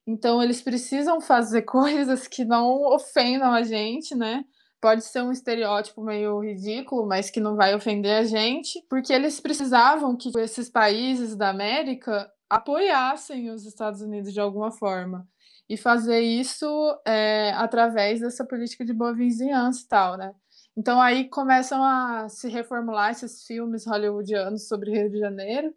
Então, 0.06 0.42
eles 0.42 0.62
precisam 0.62 1.22
fazer 1.22 1.64
coisas 1.64 2.28
que 2.28 2.44
não 2.46 2.84
ofendam 2.94 3.54
a 3.54 3.64
gente, 3.64 4.16
né? 4.16 4.44
Pode 4.82 5.04
ser 5.06 5.22
um 5.22 5.32
estereótipo 5.32 6.04
meio 6.04 6.40
ridículo, 6.42 7.08
mas 7.08 7.30
que 7.30 7.40
não 7.40 7.56
vai 7.56 7.74
ofender 7.74 8.18
a 8.18 8.24
gente, 8.26 8.84
porque 8.90 9.14
eles 9.14 9.40
precisavam 9.40 10.18
que 10.18 10.30
esses 10.38 10.70
países 10.70 11.38
da 11.38 11.50
América 11.50 12.30
apoiassem 12.50 13.50
os 13.50 13.66
Estados 13.66 14.02
Unidos 14.02 14.34
de 14.34 14.40
alguma 14.40 14.72
forma. 14.72 15.28
E 15.70 15.78
fazer 15.78 16.20
isso 16.20 16.68
é, 17.06 17.52
através 17.56 18.20
dessa 18.20 18.46
política 18.46 18.84
de 18.84 18.94
boa 18.94 19.14
vizinhança 19.14 19.84
e 19.84 19.88
tal, 19.88 20.18
né? 20.18 20.36
Então 20.76 21.02
aí 21.02 21.30
começam 21.30 21.84
a 21.84 22.28
se 22.30 22.50
reformular 22.50 23.12
esses 23.12 23.46
filmes 23.46 23.86
hollywoodianos 23.86 24.68
sobre 24.68 24.92
Rio 24.92 25.10
de 25.10 25.20
Janeiro. 25.20 25.74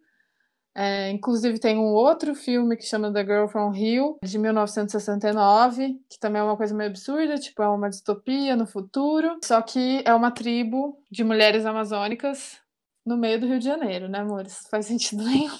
É, 0.79 1.09
inclusive 1.09 1.57
tem 1.57 1.75
um 1.75 1.91
outro 1.91 2.35
filme 2.35 2.77
que 2.77 2.85
chama 2.85 3.11
The 3.11 3.25
Girl 3.25 3.47
from 3.47 3.71
Rio, 3.71 4.19
de 4.21 4.37
1969, 4.37 5.99
que 6.07 6.19
também 6.19 6.39
é 6.39 6.43
uma 6.43 6.55
coisa 6.55 6.75
meio 6.75 6.91
absurda, 6.91 7.35
tipo, 7.39 7.63
é 7.63 7.67
uma 7.67 7.89
distopia 7.89 8.55
no 8.55 8.67
futuro, 8.67 9.39
só 9.43 9.59
que 9.59 10.03
é 10.05 10.13
uma 10.13 10.29
tribo 10.29 11.03
de 11.09 11.23
mulheres 11.23 11.65
amazônicas 11.65 12.61
no 13.03 13.17
meio 13.17 13.39
do 13.39 13.47
Rio 13.47 13.57
de 13.57 13.65
Janeiro, 13.65 14.07
né, 14.07 14.19
amores? 14.19 14.67
Faz 14.69 14.85
sentido 14.85 15.23
nenhum. 15.25 15.57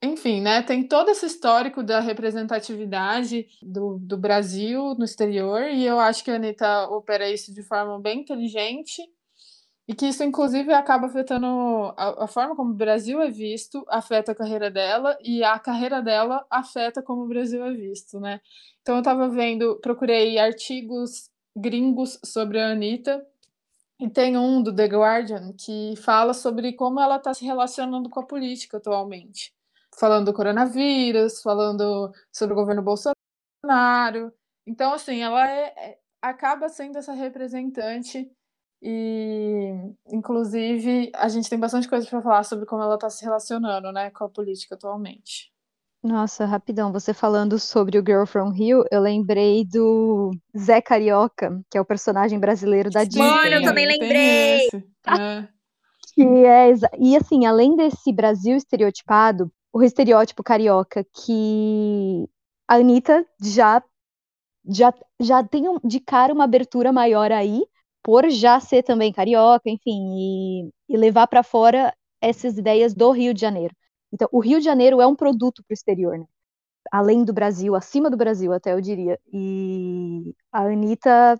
Enfim, 0.00 0.40
né, 0.40 0.62
tem 0.62 0.86
todo 0.86 1.10
esse 1.10 1.26
histórico 1.26 1.82
da 1.82 1.98
representatividade 1.98 3.48
do, 3.60 3.98
do 3.98 4.16
Brasil 4.16 4.94
no 4.94 5.04
exterior, 5.04 5.62
e 5.62 5.84
eu 5.84 5.98
acho 5.98 6.22
que 6.22 6.30
a 6.30 6.36
Anitta 6.36 6.88
opera 6.90 7.28
isso 7.28 7.52
de 7.52 7.64
forma 7.64 8.00
bem 8.00 8.20
inteligente, 8.20 9.02
e 9.88 9.94
que 9.94 10.06
isso, 10.06 10.22
inclusive, 10.22 10.72
acaba 10.72 11.06
afetando 11.06 11.46
a, 11.96 12.24
a, 12.24 12.26
forma 12.28 12.54
como 12.54 12.70
o 12.72 12.74
Brasil 12.74 13.22
é 13.22 13.30
visto, 13.30 13.84
afeta 13.88 14.32
a 14.32 14.34
carreira 14.34 14.70
dela, 14.70 15.16
e 15.22 15.42
a 15.42 15.58
carreira 15.58 16.02
dela 16.02 16.46
afeta 16.50 17.02
como 17.02 17.22
o 17.22 17.28
Brasil 17.28 17.64
é 17.64 17.72
visto, 17.72 18.20
né? 18.20 18.40
Então 18.82 18.96
eu 18.96 19.00
estava 19.00 19.28
vendo, 19.28 19.80
procurei 19.80 20.38
artigos 20.38 21.30
gringos 21.56 22.20
sobre 22.24 22.60
a 22.60 22.70
Anitta, 22.72 23.26
e 24.00 24.08
tem 24.08 24.36
um 24.36 24.62
do 24.62 24.74
The 24.74 24.86
Guardian 24.86 25.52
que 25.54 25.94
fala 25.96 26.34
sobre 26.34 26.74
como 26.74 27.00
ela 27.00 27.16
está 27.16 27.34
se 27.34 27.44
relacionando 27.44 28.08
com 28.10 28.20
a 28.20 28.26
política 28.26 28.76
atualmente 28.76 29.52
falando 29.98 30.26
do 30.26 30.34
coronavírus, 30.34 31.42
falando 31.42 32.12
sobre 32.32 32.54
o 32.54 32.56
governo 32.56 32.82
Bolsonaro. 32.82 34.32
Então, 34.66 34.92
assim, 34.92 35.22
ela 35.22 35.50
é, 35.50 35.74
é, 35.76 35.98
acaba 36.22 36.68
sendo 36.68 36.98
essa 36.98 37.12
representante 37.12 38.30
e, 38.80 39.72
inclusive, 40.06 41.10
a 41.14 41.28
gente 41.28 41.50
tem 41.50 41.58
bastante 41.58 41.88
coisa 41.88 42.08
para 42.08 42.22
falar 42.22 42.44
sobre 42.44 42.66
como 42.66 42.82
ela 42.82 42.94
está 42.94 43.10
se 43.10 43.24
relacionando, 43.24 43.92
né, 43.92 44.10
com 44.10 44.24
a 44.24 44.28
política 44.28 44.74
atualmente. 44.74 45.52
Nossa, 46.02 46.44
rapidão, 46.44 46.92
você 46.92 47.12
falando 47.12 47.58
sobre 47.58 47.98
o 47.98 48.04
Girl 48.06 48.24
from 48.24 48.50
Rio, 48.50 48.84
eu 48.90 49.00
lembrei 49.00 49.64
do 49.64 50.30
Zé 50.56 50.80
Carioca, 50.80 51.60
que 51.68 51.76
é 51.76 51.80
o 51.80 51.84
personagem 51.84 52.38
brasileiro 52.38 52.88
da 52.88 53.02
Disney. 53.02 53.28
Mano, 53.28 53.54
eu 53.54 53.62
também 53.64 53.86
lembrei! 53.86 54.68
É. 55.08 55.48
Que 56.14 56.22
é, 56.22 56.72
e 56.98 57.16
assim, 57.16 57.46
além 57.46 57.74
desse 57.74 58.12
Brasil 58.12 58.56
estereotipado, 58.56 59.50
o 59.72 59.82
estereótipo 59.82 60.42
carioca 60.42 61.04
que 61.04 62.28
a 62.66 62.76
Anitta 62.76 63.26
já, 63.40 63.82
já, 64.68 64.94
já 65.20 65.42
tem 65.42 65.64
de 65.84 66.00
cara 66.00 66.32
uma 66.32 66.44
abertura 66.44 66.92
maior 66.92 67.32
aí, 67.32 67.64
por 68.08 68.30
já 68.30 68.58
ser 68.58 68.82
também 68.82 69.12
carioca, 69.12 69.68
enfim, 69.68 69.92
e, 70.16 70.70
e 70.88 70.96
levar 70.96 71.26
para 71.26 71.42
fora 71.42 71.94
essas 72.22 72.56
ideias 72.56 72.94
do 72.94 73.10
Rio 73.10 73.34
de 73.34 73.40
Janeiro. 73.42 73.74
Então, 74.10 74.26
o 74.32 74.40
Rio 74.40 74.60
de 74.60 74.64
Janeiro 74.64 74.98
é 75.02 75.06
um 75.06 75.14
produto 75.14 75.62
para 75.62 75.74
o 75.74 75.74
exterior, 75.74 76.16
né? 76.18 76.24
Além 76.92 77.24
do 77.24 77.32
Brasil, 77.32 77.76
acima 77.76 78.10
do 78.10 78.16
Brasil, 78.16 78.52
até 78.52 78.72
eu 78.74 78.80
diria. 78.80 79.20
E 79.32 80.34
a 80.52 80.62
Anitta, 80.62 81.38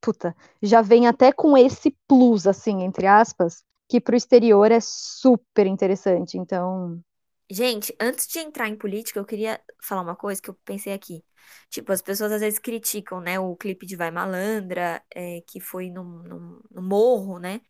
puta, 0.00 0.36
já 0.62 0.82
vem 0.82 1.06
até 1.08 1.32
com 1.32 1.56
esse 1.56 1.96
plus, 2.08 2.46
assim, 2.46 2.82
entre 2.82 3.06
aspas, 3.06 3.64
que 3.88 4.00
para 4.00 4.14
o 4.14 4.16
exterior 4.16 4.72
é 4.72 4.80
super 4.80 5.66
interessante. 5.66 6.38
Então, 6.38 7.00
Gente, 7.48 7.94
antes 8.00 8.26
de 8.26 8.40
entrar 8.40 8.68
em 8.68 8.76
política, 8.76 9.20
eu 9.20 9.24
queria 9.24 9.60
falar 9.82 10.02
uma 10.02 10.16
coisa 10.16 10.42
que 10.42 10.50
eu 10.50 10.54
pensei 10.64 10.92
aqui. 10.92 11.24
Tipo, 11.70 11.92
as 11.92 12.02
pessoas 12.02 12.32
às 12.32 12.40
vezes 12.40 12.58
criticam, 12.58 13.20
né, 13.20 13.38
o 13.38 13.54
clipe 13.56 13.86
de 13.86 13.94
Vai 13.94 14.10
Malandra, 14.10 15.00
é, 15.14 15.40
que 15.46 15.60
foi 15.60 15.88
no, 15.88 16.02
no, 16.24 16.62
no 16.70 16.82
morro, 16.82 17.38
né? 17.38 17.60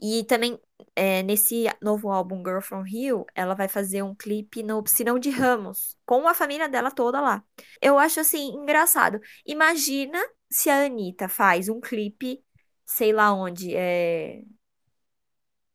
E 0.00 0.24
também, 0.24 0.58
é, 0.96 1.22
nesse 1.24 1.64
novo 1.82 2.10
álbum 2.10 2.38
Girl 2.44 2.60
From 2.60 2.82
Rio, 2.82 3.26
ela 3.34 3.54
vai 3.54 3.68
fazer 3.68 4.02
um 4.02 4.14
clipe 4.14 4.62
no 4.62 4.82
Piscinão 4.82 5.18
de 5.18 5.30
Ramos, 5.30 5.96
com 6.06 6.28
a 6.28 6.34
família 6.34 6.68
dela 6.68 6.90
toda 6.90 7.20
lá. 7.20 7.44
Eu 7.82 7.98
acho, 7.98 8.20
assim, 8.20 8.50
engraçado. 8.54 9.20
Imagina 9.46 10.18
se 10.50 10.70
a 10.70 10.84
Anitta 10.86 11.28
faz 11.28 11.68
um 11.68 11.80
clipe, 11.80 12.42
sei 12.86 13.12
lá 13.12 13.32
onde, 13.34 13.74
é, 13.76 14.42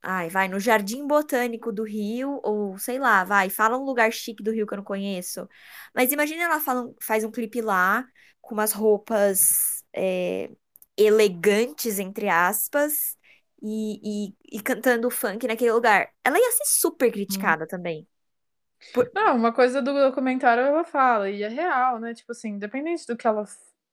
Ai, 0.06 0.30
vai 0.30 0.48
no 0.50 0.60
Jardim 0.60 1.08
Botânico 1.08 1.72
do 1.72 1.84
Rio, 1.84 2.42
ou 2.44 2.78
sei 2.78 3.00
lá, 3.00 3.24
vai, 3.24 3.50
fala 3.50 3.78
um 3.78 3.86
lugar 3.86 4.12
chique 4.12 4.44
do 4.44 4.52
Rio 4.52 4.68
que 4.68 4.74
eu 4.74 4.78
não 4.78 4.84
conheço. 4.84 5.48
Mas 5.96 6.12
imagina 6.12 6.44
ela 6.44 6.60
fala, 6.60 6.94
faz 7.02 7.24
um 7.24 7.32
clipe 7.32 7.62
lá, 7.62 8.06
com 8.42 8.54
umas 8.56 8.74
roupas 8.74 9.84
é, 9.96 10.50
elegantes, 10.98 12.00
entre 12.00 12.28
aspas, 12.30 13.18
e, 13.62 14.28
e, 14.30 14.58
e 14.58 14.62
cantando 14.62 15.10
funk 15.10 15.48
naquele 15.48 15.72
lugar. 15.72 16.10
Ela 16.24 16.38
ia 16.38 16.52
ser 16.52 16.66
super 16.66 17.10
criticada 17.12 17.66
também. 17.68 18.06
Por- 18.92 19.12
Não, 19.14 19.36
uma 19.36 19.54
coisa 19.54 19.82
do 19.82 19.94
documentário 19.94 20.64
ela 20.64 20.84
fala, 20.84 21.30
e 21.30 21.44
é 21.44 21.48
real, 21.48 22.00
né? 22.00 22.14
Tipo 22.14 22.32
assim, 22.32 22.50
independente 22.52 23.06
do 23.08 23.18
que 23.18 23.28
ela 23.28 23.44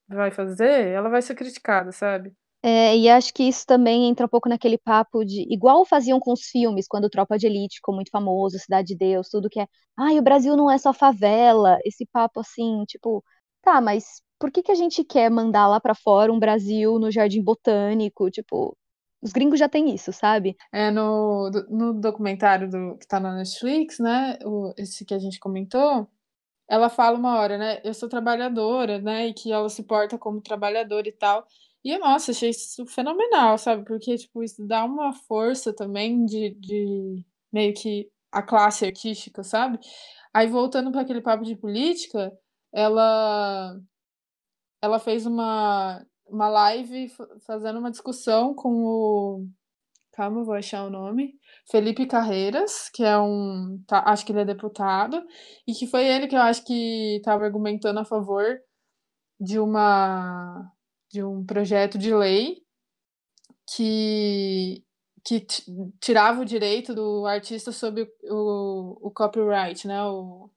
vai 0.09 0.31
fazer, 0.31 0.89
ela 0.89 1.09
vai 1.09 1.23
ser 1.23 1.35
criticada, 1.35 1.91
sabe? 1.93 2.35
É, 2.63 2.95
e 2.97 3.09
acho 3.09 3.33
que 3.33 3.43
isso 3.45 3.65
também 3.67 4.09
entra 4.09 4.27
um 4.27 4.29
pouco 4.29 4.49
naquele 4.49 4.77
papo 4.77 5.25
de, 5.25 5.47
igual 5.51 5.85
faziam 5.87 6.21
com 6.21 6.33
os 6.33 6.43
filmes, 6.43 6.87
quando 6.87 7.09
Tropa 7.09 7.39
de 7.39 7.47
Elite 7.47 7.77
ficou 7.77 7.95
muito 7.95 8.11
famoso, 8.11 8.59
Cidade 8.59 8.89
de 8.89 8.97
Deus, 8.97 9.29
tudo 9.31 9.49
que 9.49 9.61
é, 9.61 9.67
ai, 9.99 10.19
o 10.19 10.23
Brasil 10.23 10.55
não 10.57 10.71
é 10.71 10.77
só 10.77 10.93
favela, 10.93 11.79
esse 11.87 12.05
papo 12.13 12.41
assim, 12.41 12.85
tipo, 12.87 13.25
tá, 13.63 13.81
mas 13.81 14.21
por 14.39 14.51
que 14.51 14.63
que 14.63 14.73
a 14.73 14.75
gente 14.75 15.03
quer 15.05 15.31
mandar 15.31 15.67
lá 15.69 15.81
pra 15.81 15.95
fora 15.95 16.33
um 16.33 16.39
Brasil 16.39 16.99
no 16.99 17.11
Jardim 17.11 17.43
Botânico? 17.43 18.31
Tipo, 18.31 18.77
os 19.23 19.33
gringos 19.33 19.59
já 19.59 19.69
têm 19.69 19.95
isso, 19.95 20.13
sabe? 20.13 20.57
É 20.73 20.91
no, 20.91 21.51
no 21.69 21.93
documentário 21.95 22.71
do, 22.71 22.97
que 22.99 23.07
tá 23.07 23.21
na 23.21 23.35
Netflix, 23.37 23.99
né? 23.99 24.39
O, 24.45 24.73
esse 24.79 25.05
que 25.05 25.13
a 25.15 25.19
gente 25.19 25.39
comentou, 25.39 26.09
ela 26.69 26.89
fala 26.91 27.19
uma 27.19 27.39
hora, 27.39 27.59
né? 27.59 27.81
Eu 27.85 27.95
sou 27.95 28.09
trabalhadora, 28.09 29.01
né? 29.01 29.29
E 29.29 29.35
que 29.35 29.53
ela 29.53 29.69
se 29.69 29.83
porta 29.85 30.19
como 30.19 30.41
trabalhadora 30.41 31.09
e 31.09 31.13
tal. 31.13 31.47
E, 31.85 31.97
nossa, 31.99 32.31
achei 32.33 32.51
isso 32.51 32.85
fenomenal, 32.87 33.57
sabe? 33.59 33.85
Porque, 33.85 34.17
tipo, 34.17 34.43
isso 34.43 34.67
dá 34.67 34.85
uma 34.85 35.13
força 35.13 35.73
também 35.75 36.25
de, 36.27 36.51
de 36.55 37.25
meio 37.53 37.73
que 37.75 38.11
a 38.31 38.43
classe 38.43 38.85
artística, 38.85 39.43
sabe? 39.43 39.79
Aí, 40.35 40.47
voltando 40.47 40.93
para 40.93 41.01
aquele 41.03 41.23
papo 41.23 41.45
de 41.45 41.57
política, 41.57 42.33
ela, 42.73 43.81
ela 44.83 44.99
fez 44.99 45.27
uma, 45.27 46.05
uma 46.27 46.49
live 46.49 47.09
fa- 47.11 47.29
fazendo 47.47 47.79
uma 47.79 47.91
discussão 47.91 48.55
com 48.55 48.85
o. 48.85 49.47
Calma, 50.13 50.45
vou 50.45 50.55
achar 50.55 50.85
o 50.87 50.91
nome. 50.91 51.35
Felipe 51.71 52.07
Carreiras, 52.07 52.91
que 52.95 53.05
é 53.05 53.19
um. 53.19 53.83
tá- 53.87 54.05
acho 54.07 54.27
que 54.27 54.33
ele 54.33 54.41
é 54.43 54.45
deputado, 54.45 55.23
e 55.67 55.75
que 55.75 55.87
foi 55.87 56.07
ele 56.07 56.29
que 56.29 56.37
eu 56.37 56.43
acho 56.43 56.65
que 56.65 57.17
estava 57.19 57.45
argumentando 57.45 58.01
a 58.01 58.05
favor 58.05 58.61
de 59.41 59.59
uma 59.59 60.71
de 61.11 61.23
um 61.25 61.45
projeto 61.45 61.99
de 61.99 62.15
lei 62.15 62.63
que 63.67 64.85
que 65.23 65.41
ti- 65.41 65.65
tirava 66.01 66.41
o 66.41 66.45
direito 66.47 66.95
do 66.95 67.27
artista 67.27 67.73
sobre 67.73 68.11
o, 68.25 69.09
o, 69.09 69.11
copyright, 69.11 69.87
né? 69.87 70.03
O, 70.03 70.51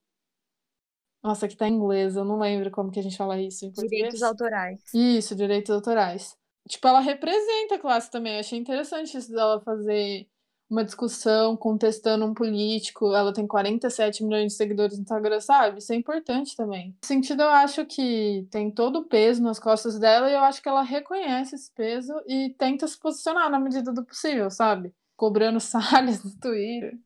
nossa, 1.21 1.45
aqui 1.45 1.55
tá 1.55 1.67
em 1.67 1.73
inglês, 1.73 2.15
eu 2.15 2.23
não 2.23 2.39
lembro 2.39 2.71
como 2.71 2.89
que 2.89 2.99
a 2.99 3.03
gente 3.03 3.17
fala 3.17 3.39
isso. 3.39 3.69
Direitos 3.71 4.23
autorais. 4.23 4.81
Isso, 4.93 5.35
direitos 5.35 5.69
autorais. 5.69 6.37
Tipo, 6.69 6.87
ela 6.87 7.01
representa 7.01 7.75
a 7.75 7.79
classe 7.79 8.09
também. 8.09 8.35
Eu 8.35 8.39
achei 8.39 8.57
interessante 8.57 9.17
isso 9.17 9.31
dela 9.31 9.59
fazer 9.61 10.29
uma 10.73 10.83
discussão 10.83 11.55
contestando 11.55 12.25
um 12.25 12.33
político. 12.33 13.13
Ela 13.13 13.31
tem 13.31 13.45
47 13.45 14.23
milhões 14.23 14.51
de 14.51 14.57
seguidores 14.57 14.97
no 14.97 15.03
Instagram, 15.03 15.39
sabe? 15.39 15.77
Isso 15.77 15.93
é 15.93 15.95
importante 15.95 16.55
também. 16.57 16.87
Nesse 16.87 17.13
sentido, 17.13 17.43
eu 17.43 17.49
acho 17.49 17.85
que 17.85 18.47
tem 18.49 18.71
todo 18.71 18.99
o 18.99 19.05
peso 19.05 19.41
nas 19.41 19.59
costas 19.59 19.99
dela 19.99 20.29
e 20.29 20.33
eu 20.33 20.39
acho 20.39 20.61
que 20.61 20.67
ela 20.67 20.81
reconhece 20.81 21.55
esse 21.55 21.71
peso 21.71 22.13
e 22.27 22.49
tenta 22.57 22.87
se 22.87 22.99
posicionar 22.99 23.49
na 23.49 23.59
medida 23.59 23.93
do 23.93 24.03
possível, 24.03 24.49
sabe? 24.49 24.91
Cobrando 25.15 25.59
Salles 25.61 26.23
no 26.23 26.35
Twitter. 26.39 26.97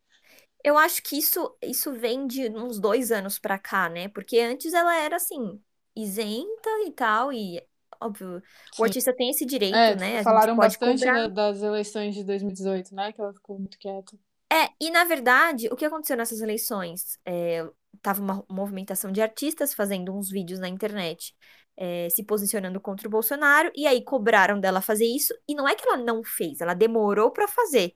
Eu 0.64 0.78
acho 0.78 1.04
que 1.04 1.18
isso, 1.18 1.56
isso 1.62 1.92
vem 1.94 2.26
de 2.26 2.50
uns 2.50 2.80
dois 2.80 3.12
anos 3.12 3.38
pra 3.38 3.60
cá, 3.60 3.90
né? 3.90 4.08
Porque 4.08 4.40
antes 4.40 4.74
ela 4.74 4.96
era 4.96 5.18
assim, 5.18 5.62
isenta 5.96 6.70
e 6.86 6.92
tal, 6.92 7.32
e 7.32 7.62
óbvio, 8.02 8.38
o 8.38 8.42
Sim. 8.76 8.84
artista 8.84 9.14
tem 9.16 9.30
esse 9.30 9.46
direito, 9.46 9.76
É, 9.76 9.96
né? 9.96 10.24
Falaram 10.24 10.56
bastante 10.56 11.00
cobrar. 11.06 11.28
da- 11.30 11.52
das 11.52 11.62
eleições 11.62 12.16
de 12.16 12.24
2018, 12.24 12.94
né? 12.94 13.12
Que 13.12 13.22
ela 13.22 13.34
ficou 13.34 13.58
muito 13.60 13.78
quieta. 13.78 14.18
É, 14.52 14.70
e 14.80 14.90
na 14.90 15.04
verdade, 15.04 15.68
o 15.72 15.76
que 15.76 15.86
aconteceu 15.86 16.16
nessas 16.16 16.40
eleições? 16.42 17.20
É, 17.26 17.68
tava 18.02 18.22
uma 18.22 18.46
movimentação 18.50 19.12
de 19.12 19.22
artistas 19.22 19.74
fazendo 19.74 20.16
uns 20.16 20.30
vídeos 20.30 20.60
na 20.60 20.70
internet, 20.70 21.36
é, 21.76 22.10
se 22.10 22.24
posicionando 22.24 22.80
contra 22.80 23.08
o 23.08 23.12
Bolsonaro, 23.12 23.72
e 23.76 23.86
aí 23.86 24.04
cobraram 24.04 24.60
dela 24.60 24.82
fazer 24.82 25.06
isso, 25.06 25.34
e 25.48 25.54
não 25.54 25.68
é 25.68 25.76
que 25.76 25.86
ela 25.88 25.98
não 25.98 26.24
fez, 26.24 26.62
ela 26.62 26.74
demorou 26.74 27.32
pra 27.32 27.48
fazer. 27.48 27.94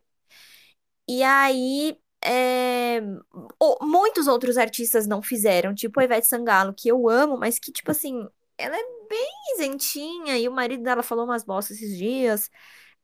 E 1.07 1.23
aí, 1.23 1.97
é, 2.23 3.01
o- 3.59 3.85
muitos 3.85 4.27
outros 4.27 4.57
artistas 4.57 5.07
não 5.07 5.21
fizeram, 5.21 5.73
tipo 5.73 5.99
a 5.99 6.03
Ivete 6.03 6.27
Sangalo, 6.27 6.73
que 6.73 6.87
eu 6.89 7.09
amo, 7.09 7.37
mas 7.37 7.59
que, 7.59 7.71
tipo 7.71 7.91
assim, 7.91 8.25
ela 8.57 8.75
é 8.77 8.83
bem 9.11 9.29
isentinha, 9.55 10.37
e 10.39 10.47
o 10.49 10.53
marido 10.53 10.83
dela 10.83 11.03
falou 11.03 11.25
umas 11.25 11.43
bostas 11.45 11.77
esses 11.77 11.97
dias. 11.97 12.49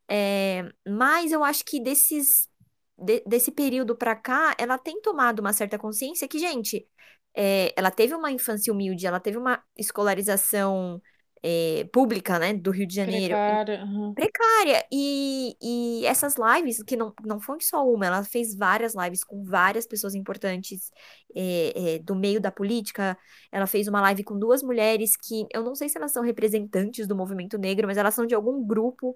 É, 0.10 0.64
mas 0.88 1.32
eu 1.32 1.44
acho 1.44 1.64
que 1.66 1.82
desses, 1.82 2.50
de- 2.98 3.24
desse 3.28 3.52
período 3.52 3.96
pra 3.98 4.16
cá, 4.16 4.56
ela 4.60 4.78
tem 4.78 5.02
tomado 5.02 5.40
uma 5.40 5.54
certa 5.54 5.78
consciência 5.80 6.28
que, 6.28 6.40
gente, 6.40 6.88
é, 7.36 7.74
ela 7.78 7.92
teve 7.92 8.16
uma 8.16 8.32
infância 8.32 8.72
humilde, 8.74 9.06
ela 9.08 9.20
teve 9.20 9.38
uma 9.38 9.64
escolarização, 9.78 11.02
é, 11.44 11.88
pública, 11.94 12.40
né, 12.40 12.54
do 12.54 12.72
Rio 12.72 12.88
de 12.88 12.96
Janeiro 12.96 13.36
Precária. 13.36 13.84
aham. 13.84 14.14
precária. 14.14 14.86
E, 14.92 15.56
e 15.62 16.06
essas 16.06 16.36
lives, 16.38 16.82
que 16.84 16.96
não, 16.96 17.14
não 17.24 17.40
foi 17.40 17.60
só 17.62 17.88
uma, 17.88 18.06
ela 18.06 18.24
fez 18.24 18.56
várias 18.56 18.96
lives 18.96 19.24
com 19.24 19.44
várias 19.44 19.86
pessoas 19.88 20.16
importantes 20.16 20.92
é, 21.36 21.96
é, 21.96 22.00
do 22.00 22.16
meio 22.16 22.42
da 22.42 22.52
política. 22.52 23.18
Ela 23.52 23.68
fez 23.68 23.88
uma 23.88 24.02
live 24.02 24.24
com 24.24 24.38
duas 24.38 24.64
mulheres 24.64 25.16
que 25.16 25.46
eu 25.54 25.64
não 25.64 25.76
sei 25.76 25.90
se 25.90 25.98
elas 25.98 26.12
são 26.12 26.24
representantes 26.24 27.08
do 27.08 27.16
movimento 27.16 27.58
negro, 27.58 27.88
mas 27.88 27.98
elas 27.98 28.14
são 28.16 28.26
de 28.26 28.36
algum 28.36 28.66
grupo. 28.66 29.16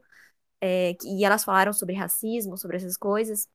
é, 0.61 0.95
e 1.03 1.25
elas 1.25 1.43
falaram 1.43 1.73
sobre 1.73 1.95
racismo, 1.95 2.57
sobre 2.57 2.77
essas 2.77 2.97
coisas. 2.97 3.47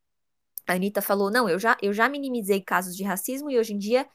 A 0.66 0.74
Anitta 0.74 1.00
falou: 1.00 1.30
não, 1.30 1.48
eu 1.48 1.58
já, 1.58 1.76
eu 1.80 1.92
já 1.92 2.08
minimizei 2.08 2.60
casos 2.60 2.96
de 2.96 3.04
racismo 3.04 3.50
e 3.50 3.58
hoje 3.58 3.74
em 3.74 3.78
dia 3.78 4.06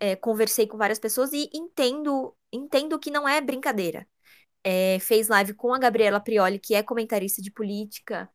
é, 0.00 0.16
conversei 0.16 0.66
com 0.66 0.76
várias 0.78 0.98
pessoas 0.98 1.32
e 1.32 1.48
entendo, 1.54 2.36
entendo 2.52 2.98
que 2.98 3.10
não 3.10 3.28
é 3.28 3.40
brincadeira 3.40 4.06
é, 4.64 4.98
fez 5.00 5.28
live 5.28 5.54
com 5.54 5.72
a 5.74 5.78
Gabriela 5.78 6.20
Prioli, 6.20 6.58
que 6.58 6.74
é 6.74 6.82
comentarista 6.82 7.42
de 7.42 7.50
política, 7.50 8.28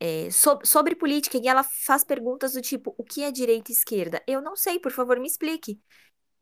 é, 0.00 0.30
so- 0.30 0.58
sobre 0.64 0.94
política, 0.96 1.38
e 1.38 1.48
ela 1.48 1.64
faz 1.64 2.04
perguntas 2.04 2.52
do 2.54 2.62
tipo: 2.62 2.94
o 2.98 3.04
que 3.04 3.22
é 3.24 3.30
direita 3.32 3.70
e 3.72 3.74
esquerda? 3.74 4.22
Eu 4.26 4.40
não 4.42 4.56
sei, 4.56 4.78
por 4.80 4.92
favor, 4.92 5.18
me 5.20 5.26
explique. 5.28 5.80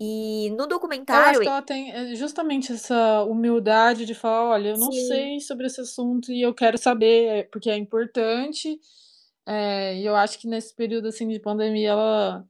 E 0.01 0.51
no 0.53 0.67
Eu 1.11 1.23
acho 1.23 1.41
documentário, 1.41 1.43
que 1.43 1.47
ela 1.49 1.63
tem 1.63 1.93
é, 1.93 2.15
justamente 2.17 2.73
essa 2.73 3.23
humildade 3.25 4.05
de 4.07 4.15
falar, 4.15 4.45
olha, 4.51 4.71
eu 4.71 4.79
não 4.79 4.91
sim, 4.91 4.91
sei 4.91 5.39
sobre 5.41 5.67
esse 5.67 5.81
assunto 5.81 6.33
e 6.33 6.43
eu 6.43 6.53
quero 6.55 6.77
saber, 6.79 7.27
é, 7.29 7.43
porque 7.45 7.71
é 7.71 7.77
importante. 7.77 8.81
é, 9.47 9.97
e 10.01 10.07
eu 10.07 10.17
acho 10.17 10.39
que 10.39 10.49
nesse 10.49 10.75
período 10.75 11.09
assim 11.09 11.29
de 11.29 11.41
pandemia 11.41 11.91
ela, 11.91 12.49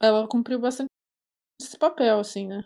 ela 0.00 0.28
cumpriu 0.28 0.60
bastante 0.60 0.89
papel, 1.80 2.20
assim, 2.20 2.46
né? 2.46 2.64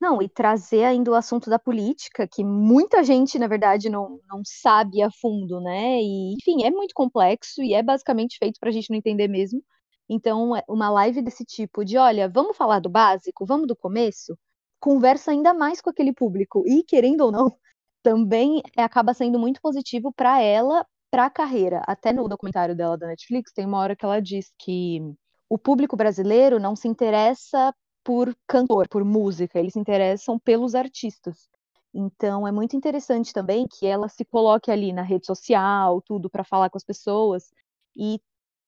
Não, 0.00 0.20
e 0.20 0.28
trazer 0.28 0.84
ainda 0.84 1.10
o 1.10 1.14
assunto 1.14 1.48
da 1.48 1.58
política, 1.58 2.28
que 2.28 2.44
muita 2.44 3.02
gente, 3.02 3.38
na 3.38 3.46
verdade, 3.46 3.88
não, 3.88 4.20
não 4.28 4.42
sabe 4.44 5.00
a 5.02 5.10
fundo, 5.10 5.60
né? 5.60 6.00
E, 6.02 6.34
enfim, 6.34 6.64
é 6.64 6.70
muito 6.70 6.94
complexo 6.94 7.62
e 7.62 7.72
é 7.72 7.82
basicamente 7.82 8.36
feito 8.38 8.60
para 8.60 8.68
a 8.68 8.72
gente 8.72 8.90
não 8.90 8.98
entender 8.98 9.28
mesmo. 9.28 9.62
Então, 10.08 10.54
é 10.54 10.62
uma 10.68 10.90
live 10.90 11.22
desse 11.22 11.44
tipo 11.44 11.84
de, 11.84 11.96
olha, 11.96 12.28
vamos 12.28 12.56
falar 12.56 12.80
do 12.80 12.90
básico, 12.90 13.46
vamos 13.46 13.66
do 13.66 13.74
começo, 13.74 14.38
conversa 14.78 15.30
ainda 15.32 15.54
mais 15.54 15.80
com 15.80 15.90
aquele 15.90 16.12
público 16.12 16.62
e 16.66 16.82
querendo 16.84 17.22
ou 17.22 17.32
não, 17.32 17.56
também 18.02 18.62
acaba 18.76 19.14
sendo 19.14 19.38
muito 19.38 19.60
positivo 19.60 20.12
para 20.12 20.40
ela, 20.40 20.86
para 21.10 21.26
a 21.26 21.30
carreira. 21.30 21.82
Até 21.86 22.12
no 22.12 22.28
documentário 22.28 22.76
dela 22.76 22.98
da 22.98 23.06
Netflix 23.08 23.52
tem 23.52 23.66
uma 23.66 23.78
hora 23.78 23.96
que 23.96 24.04
ela 24.04 24.20
diz 24.20 24.52
que 24.58 25.00
o 25.48 25.58
público 25.58 25.96
brasileiro 25.96 26.60
não 26.60 26.76
se 26.76 26.86
interessa 26.86 27.74
por 28.06 28.36
cantor, 28.48 28.88
por 28.88 29.04
música, 29.04 29.60
eles 29.60 29.74
se 29.74 29.80
interessam 29.80 30.38
pelos 30.40 30.76
artistas. 30.76 31.50
Então 31.94 32.48
é 32.48 32.52
muito 32.52 32.76
interessante 32.76 33.34
também 33.34 33.68
que 33.68 33.86
ela 33.86 34.08
se 34.08 34.24
coloque 34.24 34.70
ali 34.72 34.94
na 34.94 35.02
rede 35.02 35.26
social, 35.26 36.02
tudo 36.02 36.30
para 36.30 36.44
falar 36.44 36.70
com 36.70 36.78
as 36.78 36.84
pessoas 36.84 37.52
e 37.96 38.20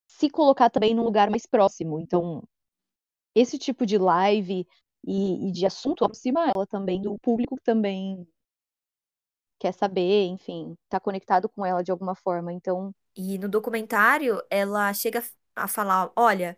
se 0.07 0.29
colocar 0.29 0.69
também 0.71 0.95
num 0.95 1.03
lugar 1.03 1.29
mais 1.31 1.45
próximo. 1.47 1.99
Então 2.01 2.43
esse 3.35 3.57
tipo 3.59 3.85
de 3.85 3.97
live 3.97 4.67
e, 5.05 5.49
e 5.49 5.51
de 5.53 5.65
assunto 5.65 6.05
aproxima 6.05 6.49
ela 6.55 6.67
também 6.67 7.01
do 7.01 7.17
público 7.19 7.57
que 7.57 7.63
também 7.63 8.27
quer 9.59 9.73
saber, 9.73 10.25
enfim, 10.27 10.75
tá 10.89 10.99
conectado 10.99 11.49
com 11.49 11.65
ela 11.65 11.83
de 11.83 11.91
alguma 11.91 12.15
forma. 12.15 12.53
Então 12.53 12.93
E 13.15 13.37
no 13.37 13.49
documentário, 13.49 14.41
ela 14.49 14.93
chega 14.93 15.23
a 15.55 15.67
falar: 15.67 16.11
Olha, 16.15 16.57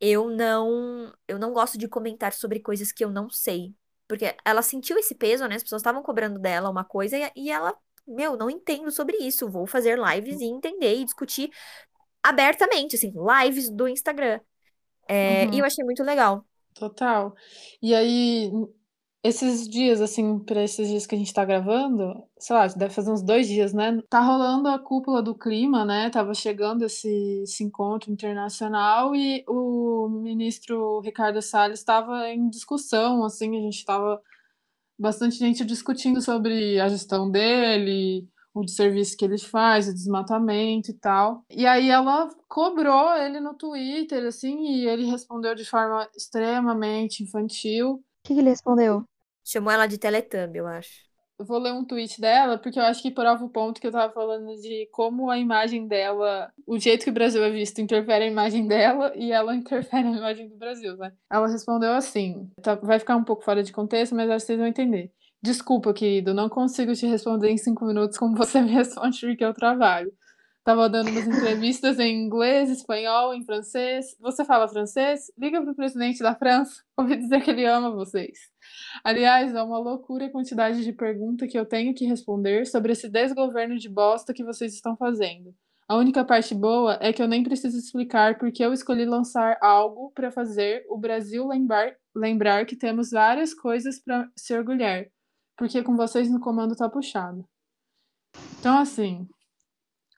eu 0.00 0.30
não, 0.30 1.12
eu 1.28 1.38
não 1.38 1.52
gosto 1.52 1.78
de 1.78 1.88
comentar 1.88 2.32
sobre 2.32 2.60
coisas 2.60 2.92
que 2.92 3.04
eu 3.04 3.10
não 3.10 3.28
sei. 3.30 3.74
Porque 4.08 4.34
ela 4.44 4.62
sentiu 4.62 4.98
esse 4.98 5.14
peso, 5.14 5.46
né? 5.46 5.56
As 5.56 5.62
pessoas 5.62 5.80
estavam 5.80 6.02
cobrando 6.02 6.38
dela 6.38 6.70
uma 6.70 6.84
coisa 6.84 7.16
e, 7.16 7.30
e 7.36 7.50
ela, 7.50 7.76
meu, 8.06 8.36
não 8.36 8.50
entendo 8.50 8.90
sobre 8.90 9.16
isso. 9.18 9.48
Vou 9.48 9.66
fazer 9.66 9.98
lives 9.98 10.40
e 10.40 10.44
entender 10.44 10.96
e 10.96 11.04
discutir 11.04 11.50
abertamente, 12.22 12.96
assim, 12.96 13.12
lives 13.14 13.70
do 13.70 13.88
Instagram. 13.88 14.40
É, 15.08 15.46
Uhum. 15.46 15.54
E 15.54 15.58
eu 15.58 15.64
achei 15.64 15.84
muito 15.84 16.02
legal. 16.02 16.44
Total. 16.74 17.34
E 17.82 17.94
aí, 17.94 18.50
esses 19.22 19.68
dias, 19.68 20.00
assim, 20.00 20.38
para 20.38 20.62
esses 20.64 20.88
dias 20.88 21.06
que 21.06 21.14
a 21.14 21.18
gente 21.18 21.32
tá 21.32 21.44
gravando, 21.44 22.22
sei 22.38 22.56
lá, 22.56 22.66
deve 22.68 22.94
fazer 22.94 23.10
uns 23.10 23.22
dois 23.22 23.46
dias, 23.46 23.74
né? 23.74 24.00
Tá 24.08 24.20
rolando 24.20 24.68
a 24.68 24.78
cúpula 24.78 25.22
do 25.22 25.34
clima, 25.34 25.84
né? 25.84 26.08
Tava 26.08 26.32
chegando 26.32 26.84
esse, 26.84 27.42
esse 27.42 27.62
encontro 27.62 28.10
internacional 28.10 29.14
e 29.14 29.44
o 29.46 30.08
ministro 30.08 31.00
Ricardo 31.00 31.42
Salles 31.42 31.80
estava 31.80 32.28
em 32.30 32.48
discussão, 32.48 33.22
assim, 33.22 33.58
a 33.58 33.60
gente 33.60 33.84
tava 33.84 34.22
bastante 34.98 35.36
gente 35.36 35.64
discutindo 35.64 36.20
sobre 36.22 36.80
a 36.80 36.88
gestão 36.88 37.30
dele, 37.30 38.26
o 38.54 38.66
serviço 38.66 39.16
que 39.16 39.24
ele 39.24 39.38
faz, 39.38 39.86
o 39.86 39.94
desmatamento 39.94 40.90
e 40.90 40.94
tal. 40.94 41.44
E 41.50 41.66
aí 41.66 41.90
ela 41.90 42.28
cobrou 42.48 43.14
ele 43.16 43.38
no 43.38 43.54
Twitter, 43.54 44.26
assim, 44.26 44.76
e 44.76 44.86
ele 44.86 45.04
respondeu 45.04 45.54
de 45.54 45.64
forma 45.64 46.08
extremamente 46.16 47.22
infantil. 47.22 47.92
o 47.92 48.02
que, 48.24 48.34
que 48.34 48.40
ele 48.40 48.50
respondeu? 48.50 49.04
Chamou 49.50 49.72
ela 49.72 49.86
de 49.86 49.98
Teletubb, 49.98 50.56
eu 50.56 50.66
acho. 50.68 51.10
Eu 51.36 51.44
vou 51.44 51.58
ler 51.58 51.72
um 51.72 51.84
tweet 51.84 52.20
dela, 52.20 52.56
porque 52.56 52.78
eu 52.78 52.84
acho 52.84 53.02
que 53.02 53.10
prova 53.10 53.44
o 53.44 53.48
ponto 53.48 53.80
que 53.80 53.86
eu 53.86 53.90
tava 53.90 54.12
falando 54.12 54.54
de 54.60 54.86
como 54.92 55.28
a 55.28 55.38
imagem 55.38 55.88
dela, 55.88 56.52
o 56.66 56.78
jeito 56.78 57.02
que 57.02 57.10
o 57.10 57.14
Brasil 57.14 57.42
é 57.42 57.50
visto, 57.50 57.80
interfere 57.80 58.26
a 58.26 58.28
imagem 58.28 58.68
dela 58.68 59.12
e 59.16 59.32
ela 59.32 59.52
interfere 59.56 60.06
a 60.06 60.12
imagem 60.18 60.48
do 60.48 60.56
Brasil, 60.56 60.96
né? 60.98 61.12
Ela 61.28 61.48
respondeu 61.48 61.92
assim: 61.94 62.48
tá, 62.62 62.76
vai 62.76 63.00
ficar 63.00 63.16
um 63.16 63.24
pouco 63.24 63.42
fora 63.42 63.62
de 63.62 63.72
contexto, 63.72 64.14
mas 64.14 64.30
acho 64.30 64.44
que 64.44 64.46
vocês 64.48 64.58
vão 64.58 64.68
entender. 64.68 65.10
Desculpa, 65.42 65.92
querido, 65.92 66.32
não 66.32 66.48
consigo 66.48 66.94
te 66.94 67.06
responder 67.06 67.48
em 67.48 67.56
cinco 67.56 67.86
minutos 67.86 68.18
como 68.18 68.36
você 68.36 68.60
me 68.62 68.70
responde 68.70 69.18
porque 69.20 69.44
eu 69.44 69.54
trabalho. 69.54 70.12
Tava 70.70 70.88
dando 70.88 71.10
umas 71.10 71.26
entrevistas 71.26 71.98
em 71.98 72.16
inglês, 72.16 72.70
espanhol, 72.70 73.34
em 73.34 73.44
francês. 73.44 74.16
Você 74.20 74.44
fala 74.44 74.68
francês? 74.68 75.28
Liga 75.36 75.60
pro 75.60 75.74
presidente 75.74 76.22
da 76.22 76.32
França. 76.32 76.84
Ouvi 76.96 77.16
dizer 77.16 77.42
que 77.42 77.50
ele 77.50 77.66
ama 77.66 77.90
vocês. 77.90 78.38
Aliás, 79.02 79.52
é 79.52 79.60
uma 79.60 79.80
loucura 79.80 80.26
a 80.26 80.30
quantidade 80.30 80.84
de 80.84 80.92
pergunta 80.92 81.48
que 81.48 81.58
eu 81.58 81.66
tenho 81.66 81.92
que 81.92 82.06
responder 82.06 82.68
sobre 82.68 82.92
esse 82.92 83.08
desgoverno 83.08 83.76
de 83.78 83.88
bosta 83.88 84.32
que 84.32 84.44
vocês 84.44 84.72
estão 84.72 84.96
fazendo. 84.96 85.52
A 85.88 85.96
única 85.96 86.24
parte 86.24 86.54
boa 86.54 86.96
é 87.00 87.12
que 87.12 87.20
eu 87.20 87.26
nem 87.26 87.42
preciso 87.42 87.76
explicar 87.76 88.38
porque 88.38 88.64
eu 88.64 88.72
escolhi 88.72 89.04
lançar 89.04 89.58
algo 89.60 90.12
para 90.14 90.30
fazer 90.30 90.86
o 90.88 90.96
Brasil 90.96 91.48
lembrar, 91.48 91.96
lembrar 92.14 92.64
que 92.64 92.76
temos 92.76 93.10
várias 93.10 93.52
coisas 93.52 93.98
para 93.98 94.30
se 94.36 94.56
orgulhar. 94.56 95.06
Porque 95.56 95.82
com 95.82 95.96
vocês 95.96 96.30
no 96.30 96.38
comando 96.38 96.76
tá 96.76 96.88
puxado. 96.88 97.44
Então, 98.60 98.78
assim, 98.78 99.26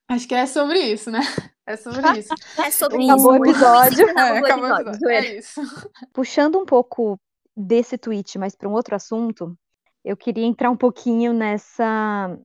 acho 0.08 0.28
que 0.28 0.34
é 0.34 0.46
sobre 0.46 0.78
isso, 0.78 1.10
né? 1.10 1.20
É 1.64 1.76
sobre 1.76 2.18
isso. 2.18 2.34
É 2.58 2.70
sobre 2.72 3.04
Acabou 3.04 3.34
isso. 3.36 3.40
o 3.40 3.46
episódio. 3.46 4.08
É, 4.18 4.38
acabou 4.38 4.64
o 4.64 4.74
episódio, 4.74 4.98
zoeira. 4.98 5.26
É 5.26 5.38
isso. 5.38 5.60
Puxando 6.12 6.58
um 6.58 6.66
pouco 6.66 7.20
desse 7.56 7.96
tweet, 7.96 8.36
mas 8.36 8.56
para 8.56 8.68
um 8.68 8.72
outro 8.72 8.96
assunto, 8.96 9.56
eu 10.04 10.16
queria 10.16 10.44
entrar 10.44 10.70
um 10.70 10.76
pouquinho 10.76 11.32
nessa 11.32 12.36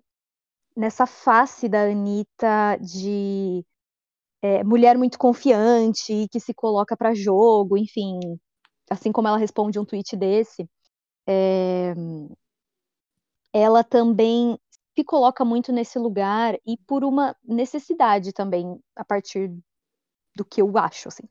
nessa 0.75 1.07
face 1.07 1.67
da 1.67 1.85
Anitta 1.85 2.77
de 2.79 3.65
é, 4.43 4.63
mulher 4.63 4.95
muito 4.95 5.17
confiante, 5.17 6.27
que 6.31 6.39
se 6.39 6.53
coloca 6.53 6.95
para 6.95 7.15
jogo, 7.15 7.75
enfim, 7.75 8.19
assim 8.89 9.11
como 9.11 9.27
ela 9.27 9.37
responde 9.37 9.79
um 9.79 9.85
tweet 9.85 10.15
desse, 10.15 10.69
é, 11.27 11.93
ela 13.51 13.83
também 13.83 14.57
se 14.97 15.03
coloca 15.03 15.45
muito 15.45 15.71
nesse 15.71 15.99
lugar 15.99 16.57
e 16.65 16.75
por 16.87 17.03
uma 17.03 17.35
necessidade 17.43 18.33
também, 18.33 18.79
a 18.95 19.05
partir 19.05 19.55
do 20.35 20.43
que 20.43 20.59
eu 20.59 20.75
acho, 20.75 21.09
assim. 21.09 21.23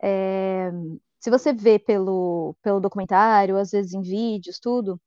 É, 0.00 0.70
se 1.18 1.28
você 1.28 1.52
vê 1.52 1.78
pelo, 1.78 2.54
pelo 2.62 2.80
documentário, 2.80 3.58
às 3.58 3.72
vezes 3.72 3.94
em 3.94 4.02
vídeos, 4.02 4.60
tudo, 4.60 5.00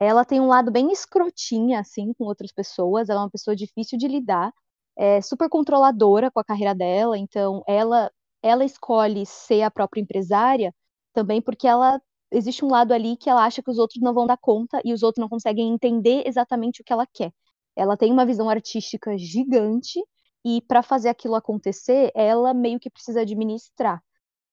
ela 0.00 0.24
tem 0.24 0.40
um 0.40 0.48
lado 0.48 0.72
bem 0.72 0.92
escrotinha, 0.92 1.80
assim, 1.80 2.14
com 2.14 2.24
outras 2.24 2.52
pessoas, 2.52 3.10
ela 3.10 3.20
é 3.20 3.24
uma 3.24 3.30
pessoa 3.30 3.54
difícil 3.54 3.98
de 3.98 4.08
lidar, 4.08 4.50
é 4.96 5.20
super 5.20 5.50
controladora 5.50 6.30
com 6.30 6.40
a 6.40 6.44
carreira 6.44 6.74
dela, 6.74 7.18
então 7.18 7.62
ela, 7.68 8.10
ela 8.42 8.64
escolhe 8.64 9.26
ser 9.26 9.62
a 9.62 9.70
própria 9.70 10.00
empresária 10.00 10.74
também 11.12 11.42
porque 11.42 11.68
ela 11.68 12.00
existe 12.30 12.64
um 12.64 12.68
lado 12.70 12.92
ali 12.92 13.16
que 13.16 13.28
ela 13.28 13.44
acha 13.44 13.62
que 13.62 13.70
os 13.70 13.78
outros 13.78 14.00
não 14.00 14.14
vão 14.14 14.26
dar 14.26 14.38
conta 14.38 14.80
e 14.84 14.92
os 14.94 15.02
outros 15.02 15.20
não 15.20 15.28
conseguem 15.28 15.72
entender 15.72 16.22
exatamente 16.26 16.80
o 16.80 16.84
que 16.84 16.92
ela 16.92 17.06
quer. 17.06 17.32
Ela 17.76 17.96
tem 17.96 18.12
uma 18.12 18.26
visão 18.26 18.48
artística 18.48 19.16
gigante 19.16 20.00
e 20.44 20.60
para 20.62 20.82
fazer 20.82 21.08
aquilo 21.08 21.34
acontecer, 21.34 22.10
ela 22.14 22.52
meio 22.52 22.80
que 22.80 22.90
precisa 22.90 23.20
administrar. 23.20 24.02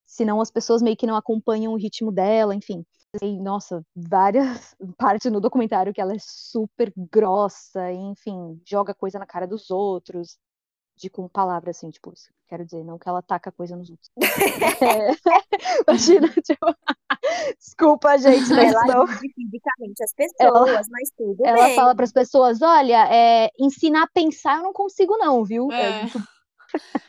Senão 0.05 0.41
as 0.41 0.51
pessoas 0.51 0.81
meio 0.81 0.97
que 0.97 1.07
não 1.07 1.15
acompanham 1.15 1.73
o 1.73 1.77
ritmo 1.77 2.11
dela, 2.11 2.55
enfim. 2.55 2.85
Tem, 3.19 3.41
nossa, 3.41 3.83
várias 3.95 4.75
partes 4.97 5.31
no 5.31 5.41
documentário 5.41 5.93
que 5.93 6.01
ela 6.01 6.13
é 6.13 6.19
super 6.19 6.93
grossa, 6.95 7.91
enfim, 7.91 8.61
joga 8.65 8.93
coisa 8.93 9.17
na 9.17 9.25
cara 9.25 9.47
dos 9.47 9.71
outros, 9.71 10.37
de 10.99 11.09
com 11.09 11.27
palavras 11.29 11.77
assim, 11.77 11.89
tipo, 11.89 12.11
isso, 12.13 12.29
quero 12.47 12.65
dizer, 12.65 12.83
não 12.83 12.99
que 12.99 13.07
ela 13.07 13.21
taca 13.21 13.51
coisa 13.51 13.75
nos 13.75 13.89
outros. 13.89 14.09
É, 14.81 15.11
imagina, 15.87 16.27
tipo, 16.41 16.75
desculpa, 17.57 18.17
gente, 18.17 18.49
né? 18.53 18.65
Ela 18.67 19.03
agride 19.03 19.33
fisicamente 19.33 20.03
as 20.03 20.13
pessoas, 20.15 20.87
mas 20.89 21.09
tudo 21.17 21.45
ela 21.45 21.65
bem. 21.65 21.75
fala 21.75 21.95
para 21.95 22.05
as 22.05 22.11
pessoas: 22.11 22.61
olha, 22.61 23.07
é, 23.13 23.49
ensinar 23.59 24.03
a 24.03 24.09
pensar 24.13 24.57
eu 24.57 24.63
não 24.63 24.73
consigo, 24.73 25.17
não, 25.17 25.43
viu? 25.43 25.71
É. 25.71 25.85
É 25.85 26.01
muito- 26.03 26.19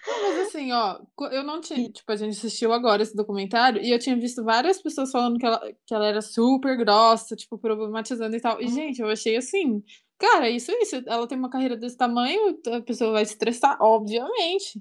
Não, 0.06 0.22
mas 0.22 0.48
assim, 0.48 0.72
ó, 0.72 0.98
eu 1.30 1.42
não 1.44 1.60
tinha. 1.60 1.90
Tipo, 1.90 2.10
a 2.12 2.16
gente 2.16 2.36
assistiu 2.36 2.72
agora 2.72 3.02
esse 3.02 3.14
documentário 3.14 3.82
e 3.82 3.90
eu 3.90 3.98
tinha 3.98 4.16
visto 4.16 4.42
várias 4.42 4.80
pessoas 4.80 5.10
falando 5.10 5.38
que 5.38 5.44
ela, 5.46 5.60
que 5.86 5.94
ela 5.94 6.06
era 6.06 6.22
super 6.22 6.76
grossa, 6.76 7.36
tipo, 7.36 7.58
problematizando 7.58 8.34
e 8.34 8.40
tal. 8.40 8.60
E, 8.60 8.68
gente, 8.68 9.00
eu 9.00 9.08
achei 9.08 9.36
assim. 9.36 9.82
Cara, 10.20 10.50
isso 10.50 10.70
é 10.70 10.82
isso. 10.82 11.02
Ela 11.06 11.26
tem 11.26 11.38
uma 11.38 11.48
carreira 11.48 11.76
desse 11.76 11.96
tamanho, 11.96 12.58
a 12.76 12.80
pessoa 12.82 13.12
vai 13.12 13.24
se 13.24 13.32
estressar, 13.32 13.78
obviamente. 13.80 14.80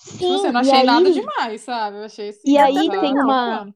Tipo 0.00 0.32
assim, 0.34 0.46
eu 0.46 0.52
não 0.52 0.62
e 0.62 0.70
achei 0.70 0.82
nada 0.84 1.08
aí- 1.08 1.12
demais, 1.14 1.60
sabe? 1.60 1.96
Eu 1.98 2.04
achei 2.04 2.28
assim. 2.30 2.40
E 2.46 2.56
aí 2.56 2.74
tá 2.88 3.00
tem 3.00 3.12
uma-. 3.12 3.74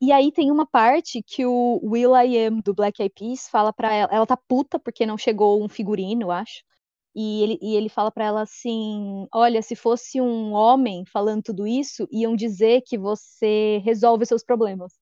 E 0.00 0.10
aí 0.12 0.32
tem 0.32 0.50
uma 0.50 0.64
parte 0.64 1.22
que 1.22 1.44
o 1.44 1.78
Will 1.82 2.16
I 2.16 2.46
Am 2.46 2.62
do 2.62 2.72
Black 2.72 3.02
Eyed 3.02 3.12
Peas 3.14 3.46
fala 3.50 3.70
pra 3.70 3.92
ela, 3.92 4.10
ela 4.10 4.26
tá 4.26 4.36
puta 4.36 4.78
porque 4.78 5.04
não 5.04 5.18
chegou 5.18 5.62
um 5.62 5.68
figurino, 5.68 6.22
eu 6.22 6.30
acho. 6.30 6.62
E 7.14 7.42
ele, 7.42 7.58
e 7.60 7.76
ele 7.76 7.88
fala 7.90 8.10
pra 8.10 8.24
ela 8.24 8.40
assim: 8.42 9.26
Olha, 9.34 9.60
se 9.60 9.76
fosse 9.76 10.18
um 10.20 10.52
homem 10.52 11.04
falando 11.12 11.42
tudo 11.42 11.66
isso, 11.66 12.08
iam 12.10 12.34
dizer 12.34 12.82
que 12.86 12.96
você 12.96 13.82
resolve 13.84 14.24
seus 14.24 14.42
problemas. 14.42 14.94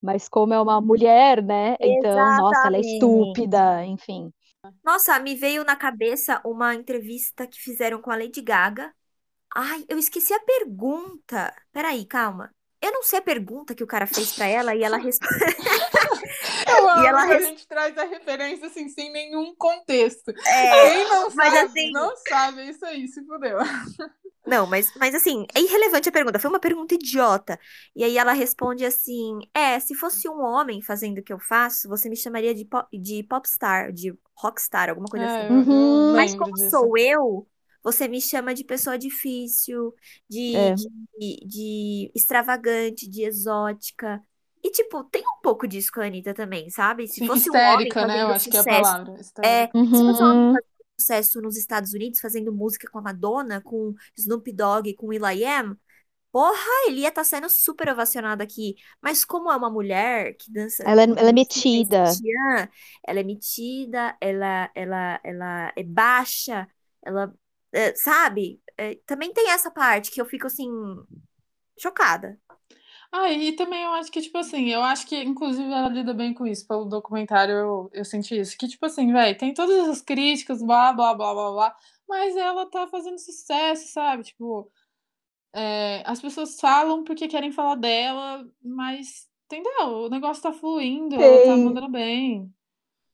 Mas 0.00 0.28
como 0.28 0.54
é 0.54 0.60
uma 0.60 0.80
mulher, 0.80 1.42
né? 1.42 1.76
Então, 1.80 2.14
nossa, 2.38 2.68
ela 2.68 2.76
é 2.76 2.80
Exatamente. 2.80 2.94
estúpida, 2.94 3.84
enfim. 3.84 4.30
Nossa, 4.84 5.18
me 5.20 5.34
veio 5.34 5.64
na 5.64 5.76
cabeça 5.76 6.40
uma 6.44 6.74
entrevista 6.74 7.46
que 7.46 7.60
fizeram 7.60 8.00
com 8.00 8.10
a 8.10 8.16
Lady 8.16 8.40
Gaga. 8.42 8.94
Ai, 9.54 9.84
eu 9.88 9.98
esqueci 9.98 10.32
a 10.34 10.40
pergunta. 10.40 11.54
Peraí, 11.72 12.06
calma. 12.06 12.50
Eu 12.80 12.92
não 12.92 13.02
sei 13.02 13.18
a 13.18 13.22
pergunta 13.22 13.74
que 13.74 13.82
o 13.84 13.86
cara 13.86 14.06
fez 14.06 14.32
pra 14.32 14.46
ela 14.46 14.74
e 14.74 14.82
ela 14.82 14.98
respondeu. 14.98 15.46
Eu 16.78 16.88
E 16.94 17.06
ela 17.06 17.26
que 17.26 17.32
a 17.32 17.38
res- 17.38 17.40
gente 17.40 17.66
traz 17.66 17.96
a 17.98 18.04
referência 18.04 18.66
assim, 18.68 18.88
sem 18.88 19.10
nenhum 19.12 19.54
contexto. 19.56 20.32
É, 20.44 20.90
Quem 20.90 21.08
não 21.08 21.30
mas 21.34 21.54
sabe, 21.54 21.64
assim- 21.70 21.92
não 21.92 22.16
sabe, 22.16 22.60
é 22.62 22.70
isso 22.70 22.84
aí, 22.84 23.08
se 23.08 23.24
fudeu. 23.24 23.58
Não, 24.46 24.64
mas, 24.66 24.92
mas 24.94 25.12
assim, 25.14 25.44
é 25.54 25.60
irrelevante 25.60 26.08
a 26.08 26.12
pergunta. 26.12 26.38
Foi 26.38 26.48
uma 26.48 26.60
pergunta 26.60 26.94
idiota. 26.94 27.58
E 27.96 28.04
aí 28.04 28.16
ela 28.16 28.32
responde 28.32 28.84
assim: 28.84 29.40
É, 29.52 29.80
se 29.80 29.94
fosse 29.94 30.28
um 30.28 30.40
homem 30.40 30.80
fazendo 30.80 31.18
o 31.18 31.22
que 31.22 31.32
eu 31.32 31.38
faço, 31.40 31.88
você 31.88 32.08
me 32.08 32.16
chamaria 32.16 32.54
de, 32.54 32.64
pop, 32.64 32.86
de 32.98 33.24
popstar, 33.24 33.92
de 33.92 34.16
rockstar, 34.36 34.88
alguma 34.88 35.08
coisa 35.08 35.26
É, 35.26 35.26
assim. 35.26 35.50
Uhum. 35.50 36.12
Mas 36.12 36.34
como 36.34 36.52
disso. 36.54 36.70
sou 36.70 36.96
eu, 36.96 37.48
você 37.82 38.06
me 38.08 38.20
chama 38.20 38.54
de 38.54 38.62
pessoa 38.64 38.96
difícil, 38.98 39.92
de, 40.28 40.70
É. 40.70 40.76
de, 41.18 41.46
de 41.46 42.12
extravagante, 42.14 43.08
de 43.10 43.24
exótica. 43.24 44.22
E, 44.66 44.70
tipo, 44.72 45.04
tem 45.04 45.22
um 45.22 45.40
pouco 45.42 45.66
disso 45.68 45.90
com 45.92 46.00
a 46.00 46.06
Anitta 46.06 46.34
também, 46.34 46.68
sabe? 46.70 47.06
Se 47.08 47.20
Sim, 47.20 47.26
fosse 47.26 47.50
um 47.50 47.62
homem 47.62 47.92
histérica, 47.92 48.06
né? 48.06 48.22
Eu 48.22 48.28
acho 48.28 48.48
que 48.48 48.56
é 48.56 48.60
a 48.60 48.64
sucesso. 48.64 48.64
palavra. 48.64 49.20
É, 49.44 49.68
Histérica. 49.68 49.78
se 49.92 50.04
fosse 50.04 50.22
um 50.22 50.26
homem 50.26 50.44
Uhum. 50.44 50.52
fazendo 50.52 50.66
sucesso 51.00 51.40
nos 51.42 51.56
Estados 51.56 51.92
Unidos, 51.94 52.20
fazendo 52.20 52.52
música 52.54 52.90
com 52.90 52.98
a 52.98 53.02
Madonna, 53.02 53.60
com 53.62 53.94
Snoop 54.16 54.52
Dogg, 54.52 54.94
com 54.96 55.08
will.i.am, 55.08 55.76
porra, 56.32 56.56
ele 56.88 57.00
ia 57.02 57.08
estar 57.10 57.24
sendo 57.24 57.50
super 57.50 57.88
ovacionado 57.90 58.42
aqui. 58.42 58.76
Mas 59.02 59.24
como 59.24 59.50
é 59.52 59.56
uma 59.56 59.70
mulher 59.70 60.36
que 60.36 60.52
dança 60.52 60.84
Ela 60.84 61.02
é, 61.02 61.04
ela 61.04 61.28
é 61.30 61.32
metida. 61.32 62.02
ela 63.06 63.20
é 63.20 63.22
metida, 63.24 64.16
ela, 64.20 64.70
ela, 64.74 65.20
ela 65.24 65.72
é 65.76 65.82
baixa, 65.82 66.68
ela, 67.04 67.32
é, 67.72 67.94
sabe? 67.94 68.60
É, 68.76 68.96
também 69.06 69.32
tem 69.32 69.50
essa 69.50 69.70
parte 69.70 70.10
que 70.10 70.20
eu 70.20 70.26
fico 70.26 70.46
assim, 70.46 70.68
chocada. 71.78 72.38
Ah, 73.12 73.32
e 73.32 73.52
também 73.52 73.82
eu 73.84 73.92
acho 73.92 74.10
que, 74.10 74.20
tipo 74.20 74.36
assim, 74.38 74.68
eu 74.70 74.82
acho 74.82 75.06
que, 75.06 75.16
inclusive, 75.22 75.70
ela 75.72 75.88
lida 75.88 76.12
bem 76.12 76.34
com 76.34 76.46
isso. 76.46 76.66
Pelo 76.66 76.84
documentário, 76.84 77.54
eu, 77.54 77.90
eu 77.92 78.04
senti 78.04 78.38
isso. 78.38 78.56
Que, 78.58 78.68
tipo 78.68 78.84
assim, 78.86 79.12
velho, 79.12 79.36
tem 79.38 79.54
todas 79.54 79.76
essas 79.78 80.02
críticas, 80.02 80.62
blá, 80.62 80.92
blá, 80.92 81.14
blá, 81.14 81.32
blá, 81.34 81.50
blá, 81.52 81.76
mas 82.08 82.36
ela 82.36 82.66
tá 82.70 82.86
fazendo 82.88 83.18
sucesso, 83.18 83.88
sabe? 83.92 84.24
Tipo, 84.24 84.70
é, 85.54 86.02
as 86.06 86.20
pessoas 86.20 86.60
falam 86.60 87.04
porque 87.04 87.28
querem 87.28 87.52
falar 87.52 87.76
dela, 87.76 88.46
mas, 88.62 89.28
entendeu? 89.46 90.04
O 90.06 90.08
negócio 90.10 90.42
tá 90.42 90.52
fluindo, 90.52 91.14
ela 91.16 91.40
tá 91.40 91.56
mandando 91.56 91.88
bem. 91.88 92.52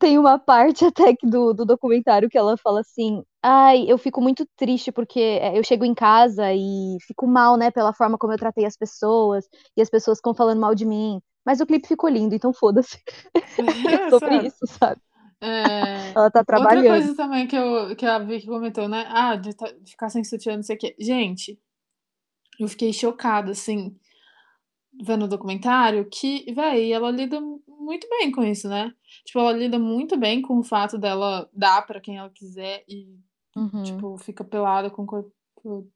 Tem 0.02 0.18
uma 0.18 0.36
parte 0.36 0.84
até 0.84 1.14
que 1.14 1.26
do, 1.26 1.54
do 1.54 1.64
documentário 1.64 2.28
que 2.28 2.36
ela 2.36 2.56
fala 2.56 2.80
assim: 2.80 3.22
Ai, 3.40 3.84
eu 3.88 3.96
fico 3.96 4.20
muito 4.20 4.44
triste 4.56 4.90
porque 4.90 5.20
é, 5.20 5.56
eu 5.56 5.62
chego 5.62 5.84
em 5.84 5.94
casa 5.94 6.52
e 6.52 6.98
fico 7.06 7.26
mal, 7.26 7.56
né, 7.56 7.70
pela 7.70 7.94
forma 7.94 8.18
como 8.18 8.32
eu 8.32 8.38
tratei 8.38 8.64
as 8.64 8.76
pessoas, 8.76 9.44
e 9.76 9.80
as 9.80 9.88
pessoas 9.88 10.18
ficam 10.18 10.34
falando 10.34 10.60
mal 10.60 10.74
de 10.74 10.84
mim. 10.84 11.20
Mas 11.44 11.60
o 11.60 11.66
clipe 11.66 11.86
ficou 11.86 12.10
lindo, 12.10 12.34
então 12.34 12.52
foda-se. 12.52 12.98
É 13.88 14.10
sobre 14.10 14.46
isso, 14.46 14.66
sabe? 14.66 15.00
É, 15.40 16.12
Ela 16.14 16.30
tá 16.30 16.40
Outra 16.40 16.46
trabalhando. 16.46 16.86
coisa 16.86 17.16
também 17.16 17.46
que, 17.48 17.56
eu, 17.56 17.96
que 17.96 18.06
a 18.06 18.18
Vicky 18.18 18.46
comentou, 18.46 18.88
né? 18.88 19.06
Ah, 19.08 19.36
de, 19.36 19.50
de 19.50 19.90
ficar 19.90 20.08
sem 20.08 20.22
sutiã, 20.22 20.56
não 20.56 20.62
sei 20.62 20.76
o 20.76 20.78
quê. 20.78 20.94
Gente, 21.00 21.58
eu 22.60 22.68
fiquei 22.68 22.92
chocada, 22.92 23.50
assim, 23.50 23.96
vendo 25.02 25.24
o 25.24 25.28
documentário, 25.28 26.08
que, 26.10 26.52
véi, 26.52 26.92
ela 26.92 27.10
lida 27.10 27.40
muito 27.82 28.08
bem 28.08 28.30
com 28.32 28.42
isso, 28.44 28.68
né? 28.68 28.92
Tipo, 29.24 29.40
ela 29.40 29.52
lida 29.52 29.78
muito 29.78 30.16
bem 30.18 30.40
com 30.42 30.58
o 30.58 30.64
fato 30.64 30.98
dela 30.98 31.48
dar 31.52 31.82
pra 31.86 32.00
quem 32.00 32.18
ela 32.18 32.30
quiser 32.30 32.84
e, 32.88 33.18
Uhum. 33.56 33.82
tipo, 33.82 34.16
fica 34.18 34.44
pelada 34.44 34.90
com 34.90 35.02
o 35.02 35.06
corpo, 35.06 35.32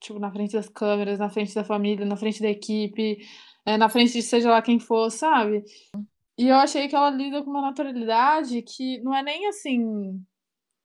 tipo, 0.00 0.18
na 0.18 0.30
frente 0.30 0.52
das 0.52 0.68
câmeras, 0.68 1.18
na 1.18 1.30
frente 1.30 1.54
da 1.54 1.64
família, 1.64 2.04
na 2.06 2.16
frente 2.16 2.42
da 2.42 2.48
equipe, 2.48 3.18
é, 3.64 3.76
na 3.76 3.88
frente 3.88 4.12
de 4.12 4.22
seja 4.22 4.50
lá 4.50 4.62
quem 4.62 4.78
for, 4.78 5.10
sabe? 5.10 5.64
E 6.38 6.48
eu 6.48 6.56
achei 6.56 6.86
que 6.88 6.94
ela 6.94 7.10
lida 7.10 7.42
com 7.42 7.50
uma 7.50 7.62
naturalidade 7.62 8.60
que 8.62 9.00
não 9.00 9.14
é 9.14 9.22
nem 9.22 9.46
assim 9.48 10.22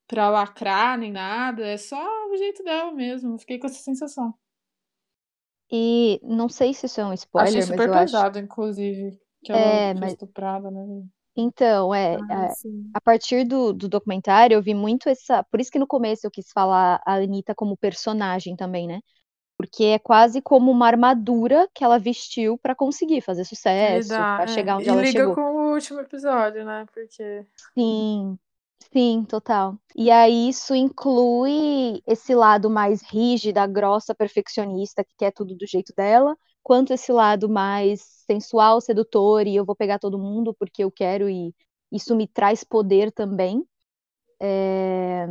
pra 0.08 0.30
lacrar 0.30 0.98
nem 0.98 1.12
nada, 1.12 1.66
é 1.66 1.78
só 1.78 1.98
o 2.30 2.36
jeito 2.38 2.64
dela 2.64 2.92
mesmo. 2.92 3.36
Eu 3.36 3.40
Fiquei 3.40 3.60
com 3.60 3.68
essa 3.68 3.82
sensação. 3.82 4.34
E 5.72 6.20
não 6.24 6.50
sei 6.50 6.74
se 6.74 6.86
isso 6.86 7.00
é 7.00 7.06
um 7.06 7.14
Achei 7.14 7.62
spoiler, 7.62 7.68
mas 7.68 7.78
super 7.78 7.88
eu 7.88 7.94
acho. 7.94 8.14
pesado, 8.14 8.40
inclusive, 8.40 9.18
que 9.44 9.52
ela 9.52 9.82
É, 9.82 9.94
foi 9.98 10.06
mas. 10.06 10.08
estuprada, 10.08 10.70
né? 10.72 11.08
Então, 11.36 11.94
é, 11.96 12.24
Ai, 12.30 12.30
a, 12.30 12.50
sim. 12.50 12.78
a 12.94 13.02
partir 13.02 13.46
do, 13.46 13.72
do 13.74 13.88
documentário 13.90 14.56
eu 14.56 14.62
vi 14.62 14.74
muito 14.74 15.08
essa. 15.10 15.44
Por 15.46 15.60
isso 15.62 15.72
que 15.72 15.80
no 15.80 15.88
começo 15.88 16.26
eu 16.28 16.32
quis 16.32 16.52
falar 16.52 17.02
a 17.06 17.16
Anitta 17.16 17.56
como 17.56 17.78
personagem 17.78 18.56
também, 18.56 18.88
né? 18.88 19.00
Porque 19.58 19.86
é 19.86 20.00
quase 20.00 20.42
como 20.42 20.72
uma 20.72 20.88
armadura 20.88 21.70
que 21.76 21.84
ela 21.84 22.00
vestiu 22.00 22.58
pra 22.60 22.76
conseguir 22.76 23.22
fazer 23.22 23.46
sucesso, 23.46 24.28
pra 24.36 24.48
é. 24.48 24.48
chegar 24.48 24.78
onde 24.78 24.90
E 24.90 24.92
ela 24.92 25.04
liga 25.04 25.06
chegou. 25.06 25.36
com 25.36 25.42
o 25.42 25.74
último 25.74 26.00
episódio, 26.00 26.66
né? 26.66 26.86
Porque. 26.94 27.46
Sim, 27.78 28.38
sim, 28.92 29.24
total. 29.26 29.78
E 29.96 30.10
aí 30.12 30.50
isso 30.50 30.74
inclui 30.76 32.02
esse 32.06 32.34
lado 32.36 32.70
mais 32.70 33.02
rígida, 33.02 33.66
grossa, 33.68 34.14
perfeccionista, 34.16 35.04
que 35.04 35.14
quer 35.18 35.32
tudo 35.32 35.56
do 35.56 35.66
jeito 35.68 35.94
dela, 35.96 36.36
quanto 36.64 36.94
esse 36.94 37.12
lado 37.12 37.50
mais 37.50 38.02
sensual, 38.30 38.82
sedutor, 38.82 39.48
e 39.48 39.56
eu 39.56 39.66
vou 39.66 39.76
pegar 39.76 40.00
todo 40.00 40.20
mundo 40.20 40.54
porque 40.54 40.84
eu 40.84 40.92
quero, 40.92 41.30
e 41.30 41.54
isso 41.92 42.16
me 42.16 42.28
traz 42.28 42.64
poder 42.64 43.12
também. 43.12 43.66
É... 44.42 45.28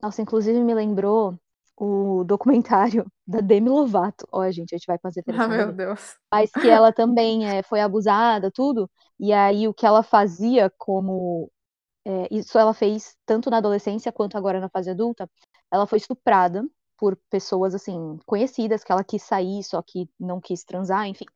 Nossa, 0.00 0.22
inclusive 0.22 0.58
me 0.60 0.74
lembrou 0.74 1.38
o 1.76 2.24
documentário 2.24 3.06
da 3.26 3.40
Demi 3.40 3.68
Lovato. 3.68 4.26
Ó, 4.32 4.48
gente, 4.50 4.74
a 4.74 4.78
gente 4.78 4.86
vai 4.86 4.98
fazer 4.98 5.24
Ah, 5.28 5.48
meu. 5.48 5.72
Deus. 5.72 6.16
Mas 6.30 6.50
que 6.50 6.68
ela 6.68 6.92
também 6.92 7.46
é, 7.46 7.62
foi 7.62 7.80
abusada, 7.80 8.50
tudo. 8.50 8.90
E 9.18 9.32
aí 9.32 9.68
o 9.68 9.74
que 9.74 9.86
ela 9.86 10.02
fazia 10.02 10.70
como 10.78 11.50
é, 12.04 12.28
isso 12.30 12.58
ela 12.58 12.74
fez 12.74 13.16
tanto 13.26 13.50
na 13.50 13.58
adolescência 13.58 14.12
quanto 14.12 14.36
agora 14.38 14.60
na 14.60 14.68
fase 14.68 14.90
adulta. 14.90 15.28
Ela 15.70 15.86
foi 15.86 15.98
estuprada 15.98 16.64
por 16.98 17.16
pessoas 17.30 17.74
assim 17.74 18.18
conhecidas 18.26 18.84
que 18.84 18.92
ela 18.92 19.04
quis 19.04 19.22
sair, 19.22 19.62
só 19.62 19.82
que 19.82 20.08
não 20.18 20.40
quis 20.40 20.64
transar, 20.64 21.06
enfim. 21.06 21.26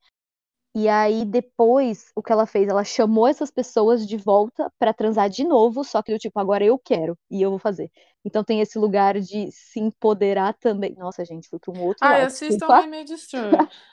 E 0.74 0.88
aí 0.88 1.24
depois 1.24 2.12
o 2.14 2.22
que 2.22 2.32
ela 2.32 2.46
fez, 2.46 2.68
ela 2.68 2.84
chamou 2.84 3.26
essas 3.26 3.50
pessoas 3.50 4.06
de 4.06 4.16
volta 4.16 4.72
pra 4.78 4.94
transar 4.94 5.28
de 5.28 5.42
novo, 5.42 5.82
só 5.82 6.00
que 6.00 6.12
do 6.12 6.18
tipo 6.18 6.38
agora 6.38 6.64
eu 6.64 6.78
quero 6.78 7.18
e 7.28 7.42
eu 7.42 7.50
vou 7.50 7.58
fazer. 7.58 7.90
Então 8.24 8.44
tem 8.44 8.60
esse 8.60 8.78
lugar 8.78 9.18
de 9.18 9.50
se 9.50 9.80
empoderar 9.80 10.54
também. 10.54 10.94
Nossa, 10.96 11.24
gente, 11.24 11.48
fui 11.48 11.58
para 11.58 11.72
um 11.74 11.82
outro 11.82 12.06
Ai, 12.06 12.20
lado, 12.20 12.26
assistam. 12.28 12.68
Handmaid's 12.68 13.10
Destroy. 13.10 13.50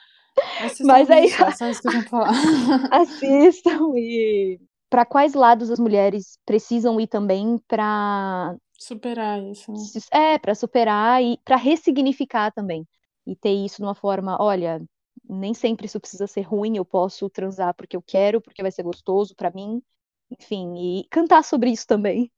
Assistam 0.62 0.86
Mas 0.86 1.10
aí 1.10 1.32
tenho 1.32 1.82
pra 1.82 2.01
falar. 2.03 2.30
assistam 2.93 3.91
e 3.95 4.60
para 4.89 5.06
quais 5.06 5.34
lados 5.34 5.69
as 5.69 5.80
mulheres 5.80 6.38
precisam 6.45 7.00
ir 7.00 7.08
também 7.08 7.58
para 7.67 8.56
Superar 8.80 9.41
isso, 9.41 9.71
né? 9.71 9.80
é, 10.12 10.38
para 10.38 10.54
superar 10.54 11.21
e 11.23 11.39
para 11.43 11.56
ressignificar 11.56 12.52
também. 12.52 12.88
E 13.26 13.36
ter 13.36 13.52
isso 13.52 13.78
de 13.78 13.84
uma 13.84 13.95
forma, 13.95 14.38
olha, 14.39 14.82
nem 15.28 15.54
sempre 15.54 15.88
isso 15.88 16.00
precisa 16.00 16.28
ser 16.28 16.41
ruim, 16.41 16.78
eu 16.78 16.86
posso 16.86 17.30
transar 17.30 17.73
porque 17.73 17.97
eu 17.97 18.02
quero, 18.02 18.39
porque 18.39 18.62
vai 18.62 18.71
ser 18.71 18.84
gostoso 18.84 19.36
pra 19.36 19.52
mim. 19.52 19.82
Enfim, 20.30 20.76
e 20.78 21.08
cantar 21.10 21.43
sobre 21.43 21.71
isso 21.71 21.88
também. 21.88 22.32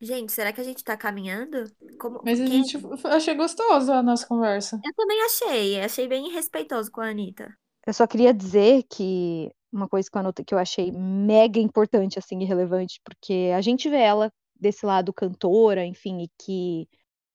Gente, 0.00 0.32
será 0.32 0.52
que 0.52 0.60
a 0.60 0.64
gente 0.64 0.82
tá 0.82 0.96
caminhando? 0.96 1.64
Como, 1.98 2.20
Mas 2.24 2.40
a 2.40 2.44
quem... 2.44 2.64
gente. 2.64 2.78
Achei 3.04 3.34
gostoso 3.34 3.92
a 3.92 4.02
nossa 4.02 4.26
conversa. 4.26 4.80
Eu 4.84 4.92
também 4.94 5.22
achei, 5.22 5.80
achei 5.80 6.08
bem 6.08 6.30
respeitoso 6.30 6.90
com 6.90 7.00
a 7.00 7.10
Anitta. 7.10 7.56
Eu 7.86 7.92
só 7.92 8.06
queria 8.06 8.32
dizer 8.32 8.84
que 8.90 9.50
uma 9.72 9.88
coisa 9.88 10.08
que 10.10 10.16
eu 10.16 10.20
anotei 10.20 10.44
que 10.44 10.54
eu 10.54 10.58
achei 10.58 10.90
mega 10.92 11.58
importante, 11.58 12.18
assim, 12.18 12.40
e 12.40 12.44
relevante, 12.44 13.00
porque 13.04 13.50
a 13.54 13.60
gente 13.60 13.88
vê 13.88 13.98
ela 13.98 14.30
desse 14.58 14.86
lado 14.86 15.12
cantora, 15.12 15.84
enfim, 15.84 16.22
e 16.22 16.28
que 16.38 16.88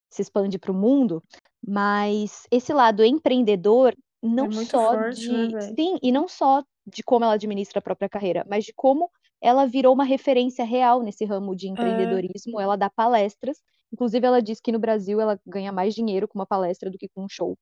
se 0.10 0.22
expande 0.22 0.58
para 0.58 0.72
o 0.72 0.76
mundo, 0.76 1.22
mas 1.66 2.48
esse 2.52 2.74
lado 2.74 3.04
empreendedor 3.04 3.96
não 4.24 4.48
É 4.48 4.52
só 4.52 4.90
forte, 4.90 5.32
né, 5.32 5.48
de. 5.48 5.52
velho? 5.52 5.76
Sim, 5.76 5.98
e 6.02 6.12
não 6.12 6.28
só 6.28 6.64
de 6.88 7.04
como 7.04 7.26
ela 7.26 7.34
administra 7.36 7.80
a 7.80 7.82
própria 7.82 8.10
carreira, 8.10 8.46
mas 8.50 8.66
de 8.66 8.74
como 8.74 9.10
ela 9.42 9.66
virou 9.66 9.94
uma 9.94 10.04
referência 10.04 10.66
real 10.66 11.02
nesse 11.04 11.26
ramo 11.26 11.56
de 11.56 11.68
É. 11.68 11.72
empreendedorismo. 11.74 12.60
Ela 12.60 12.76
dá 12.76 12.90
palestras. 12.90 13.58
Inclusive, 13.94 14.26
ela 14.26 14.42
diz 14.42 14.60
que 14.60 14.72
no 14.72 14.80
Brasil 14.80 15.20
ela 15.22 15.40
ganha 15.46 15.72
mais 15.72 15.94
dinheiro 15.96 16.28
com 16.28 16.38
uma 16.40 16.46
palestra 16.46 16.90
do 16.92 16.98
que 16.98 17.08
com 17.10 17.24
um 17.26 17.30
show. 17.30 17.58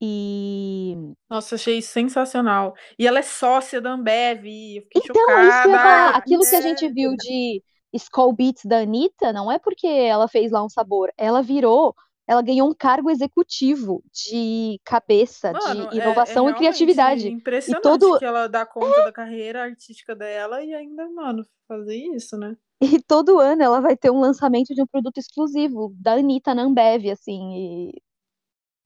E 0.00 0.96
Nossa, 1.28 1.56
achei 1.56 1.82
sensacional. 1.82 2.74
E 2.98 3.06
ela 3.06 3.18
é 3.18 3.22
sócia 3.22 3.80
da 3.80 3.92
Ambev. 3.92 4.46
Eu 4.46 4.82
fiquei 4.82 5.02
Então, 5.04 5.38
é 5.38 5.48
isso 5.48 5.62
que 5.62 5.68
falar. 5.68 5.78
chocada. 5.78 6.18
Aquilo 6.18 6.42
que 6.42 6.56
a 6.56 6.60
gente 6.60 6.86
É. 6.86 6.88
viu 6.88 7.14
de 7.16 7.62
Skull 7.92 8.32
Beats 8.32 8.64
da 8.64 8.78
Anitta, 8.78 9.32
não 9.32 9.50
é 9.50 9.58
porque 9.58 9.86
ela 9.86 10.26
fez 10.28 10.52
lá 10.52 10.64
um 10.64 10.68
sabor. 10.68 11.12
Ela 11.18 11.42
virou, 11.42 11.94
ela 12.26 12.40
ganhou 12.40 12.68
um 12.70 12.74
cargo 12.74 13.10
executivo 13.10 14.02
de 14.12 14.80
cabeça, 14.84 15.52
Mano, 15.52 15.88
de 15.90 15.98
é, 15.98 16.00
é 16.00 16.02
inovação 16.02 16.48
e 16.48 16.54
criatividade. 16.54 17.28
E 17.28 17.32
impressionante 17.32 17.82
todo, 17.82 18.18
que 18.18 18.24
ela 18.24 18.48
dá 18.48 18.64
conta 18.64 19.04
da 19.04 19.12
carreira 19.12 19.62
artística 19.64 20.14
dela 20.14 20.62
e 20.62 20.72
ainda, 20.72 21.08
mano, 21.10 21.44
fazer 21.68 21.96
isso, 21.96 22.38
né? 22.38 22.56
e 22.98 23.02
todo 23.02 23.38
ano 23.38 23.62
ela 23.62 23.80
vai 23.80 23.96
ter 23.96 24.10
um 24.10 24.20
lançamento 24.20 24.74
de 24.74 24.80
um 24.82 24.86
produto 24.86 25.18
exclusivo 25.18 25.92
da 26.00 26.14
Anitta 26.14 26.54
na 26.54 26.62
Ambev, 26.62 27.10
assim. 27.10 27.52
E 27.52 28.02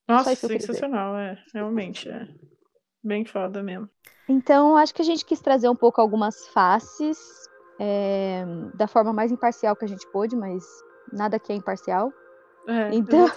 Nossa, 0.09 0.31
que 0.31 0.47
sensacional, 0.47 1.17
é. 1.17 1.39
Realmente, 1.53 2.09
é. 2.09 2.29
Bem 3.03 3.25
foda 3.25 3.63
mesmo. 3.63 3.89
Então, 4.29 4.77
acho 4.77 4.95
que 4.95 5.03
a 5.03 5.05
gente 5.05 5.25
quis 5.25 5.41
trazer 5.41 5.69
um 5.69 5.77
pouco 5.77 6.01
algumas 6.01 6.49
faces 6.49 7.19
é, 7.79 8.45
da 8.75 8.87
forma 8.87 9.13
mais 9.13 9.31
imparcial 9.31 9.77
que 9.77 9.85
a 9.85 9.89
gente 9.89 10.07
pôde, 10.11 10.35
mas 10.35 10.65
nada 11.13 11.37
aqui 11.37 11.53
é 11.53 11.57
imparcial. 11.57 12.13
É, 12.67 12.95
Então. 12.95 13.29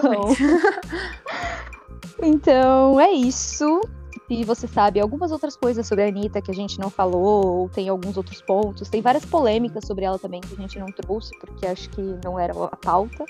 Então 2.22 3.00
é 3.00 3.12
isso. 3.12 3.82
E 4.30 4.44
você 4.44 4.68
sabe 4.68 5.00
algumas 5.00 5.32
outras 5.32 5.56
coisas 5.56 5.88
sobre 5.88 6.04
a 6.04 6.08
Anitta 6.08 6.42
que 6.42 6.52
a 6.52 6.54
gente 6.54 6.80
não 6.80 6.90
falou, 6.90 7.46
ou 7.46 7.70
tem 7.70 7.88
alguns 7.88 8.18
outros 8.18 8.42
pontos. 8.42 8.90
Tem 8.90 9.02
várias 9.02 9.24
polêmicas 9.26 9.86
sobre 9.86 10.04
ela 10.04 10.20
também 10.20 10.42
que 10.42 10.54
a 10.54 10.58
gente 10.58 10.80
não 10.80 10.88
trouxe, 10.88 11.32
porque 11.40 11.66
acho 11.66 11.90
que 11.92 12.02
não 12.24 12.38
era 12.38 12.54
a 12.54 12.76
pauta. 12.76 13.24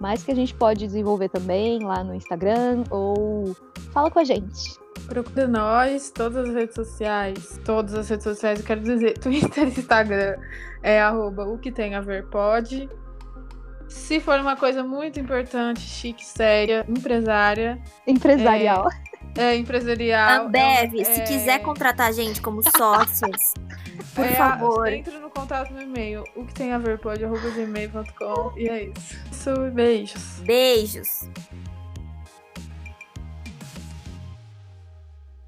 Mas 0.00 0.22
que 0.22 0.32
a 0.32 0.34
gente 0.34 0.54
pode 0.54 0.86
desenvolver 0.86 1.28
também 1.28 1.84
lá 1.84 2.02
no 2.02 2.14
Instagram, 2.14 2.84
ou 2.90 3.54
fala 3.92 4.10
com 4.10 4.18
a 4.18 4.24
gente. 4.24 4.80
Procura 5.06 5.46
nós, 5.46 6.10
todas 6.10 6.48
as 6.48 6.54
redes 6.54 6.74
sociais. 6.74 7.60
Todas 7.64 7.94
as 7.94 8.08
redes 8.08 8.24
sociais, 8.24 8.60
eu 8.60 8.66
quero 8.66 8.80
dizer, 8.80 9.18
Twitter 9.20 9.68
e 9.68 9.78
Instagram 9.78 10.36
é 10.82 11.00
arroba 11.00 11.44
o 11.44 11.58
que 11.58 11.70
tem 11.70 11.94
a 11.94 12.00
ver 12.00 12.26
pode. 12.26 12.88
Se 13.90 14.20
for 14.20 14.38
uma 14.38 14.56
coisa 14.56 14.84
muito 14.84 15.18
importante, 15.18 15.80
chique, 15.80 16.24
séria, 16.24 16.86
empresária. 16.88 17.78
Empresarial. 18.06 18.88
É, 19.36 19.56
empresarial. 19.56 20.46
Ambev, 20.46 21.00
é, 21.00 21.04
se 21.04 21.20
é, 21.20 21.24
quiser 21.24 21.58
contratar 21.60 22.08
a 22.08 22.12
gente 22.12 22.40
como 22.40 22.62
sócios, 22.62 23.54
por 24.14 24.24
é, 24.24 24.32
favor. 24.32 24.88
Entre 24.88 25.18
no 25.18 25.28
contato 25.28 25.72
no 25.72 25.82
e-mail. 25.82 26.24
O 26.36 26.44
que 26.44 26.54
tem 26.54 26.72
a 26.72 26.78
ver 26.78 26.98
pode, 26.98 27.24
arroba 27.24 27.50
gmail.com. 27.50 28.52
E 28.56 28.68
é 28.68 28.84
isso. 28.84 29.16
Isso, 29.30 29.70
beijos. 29.72 30.40
Beijos. 30.40 31.28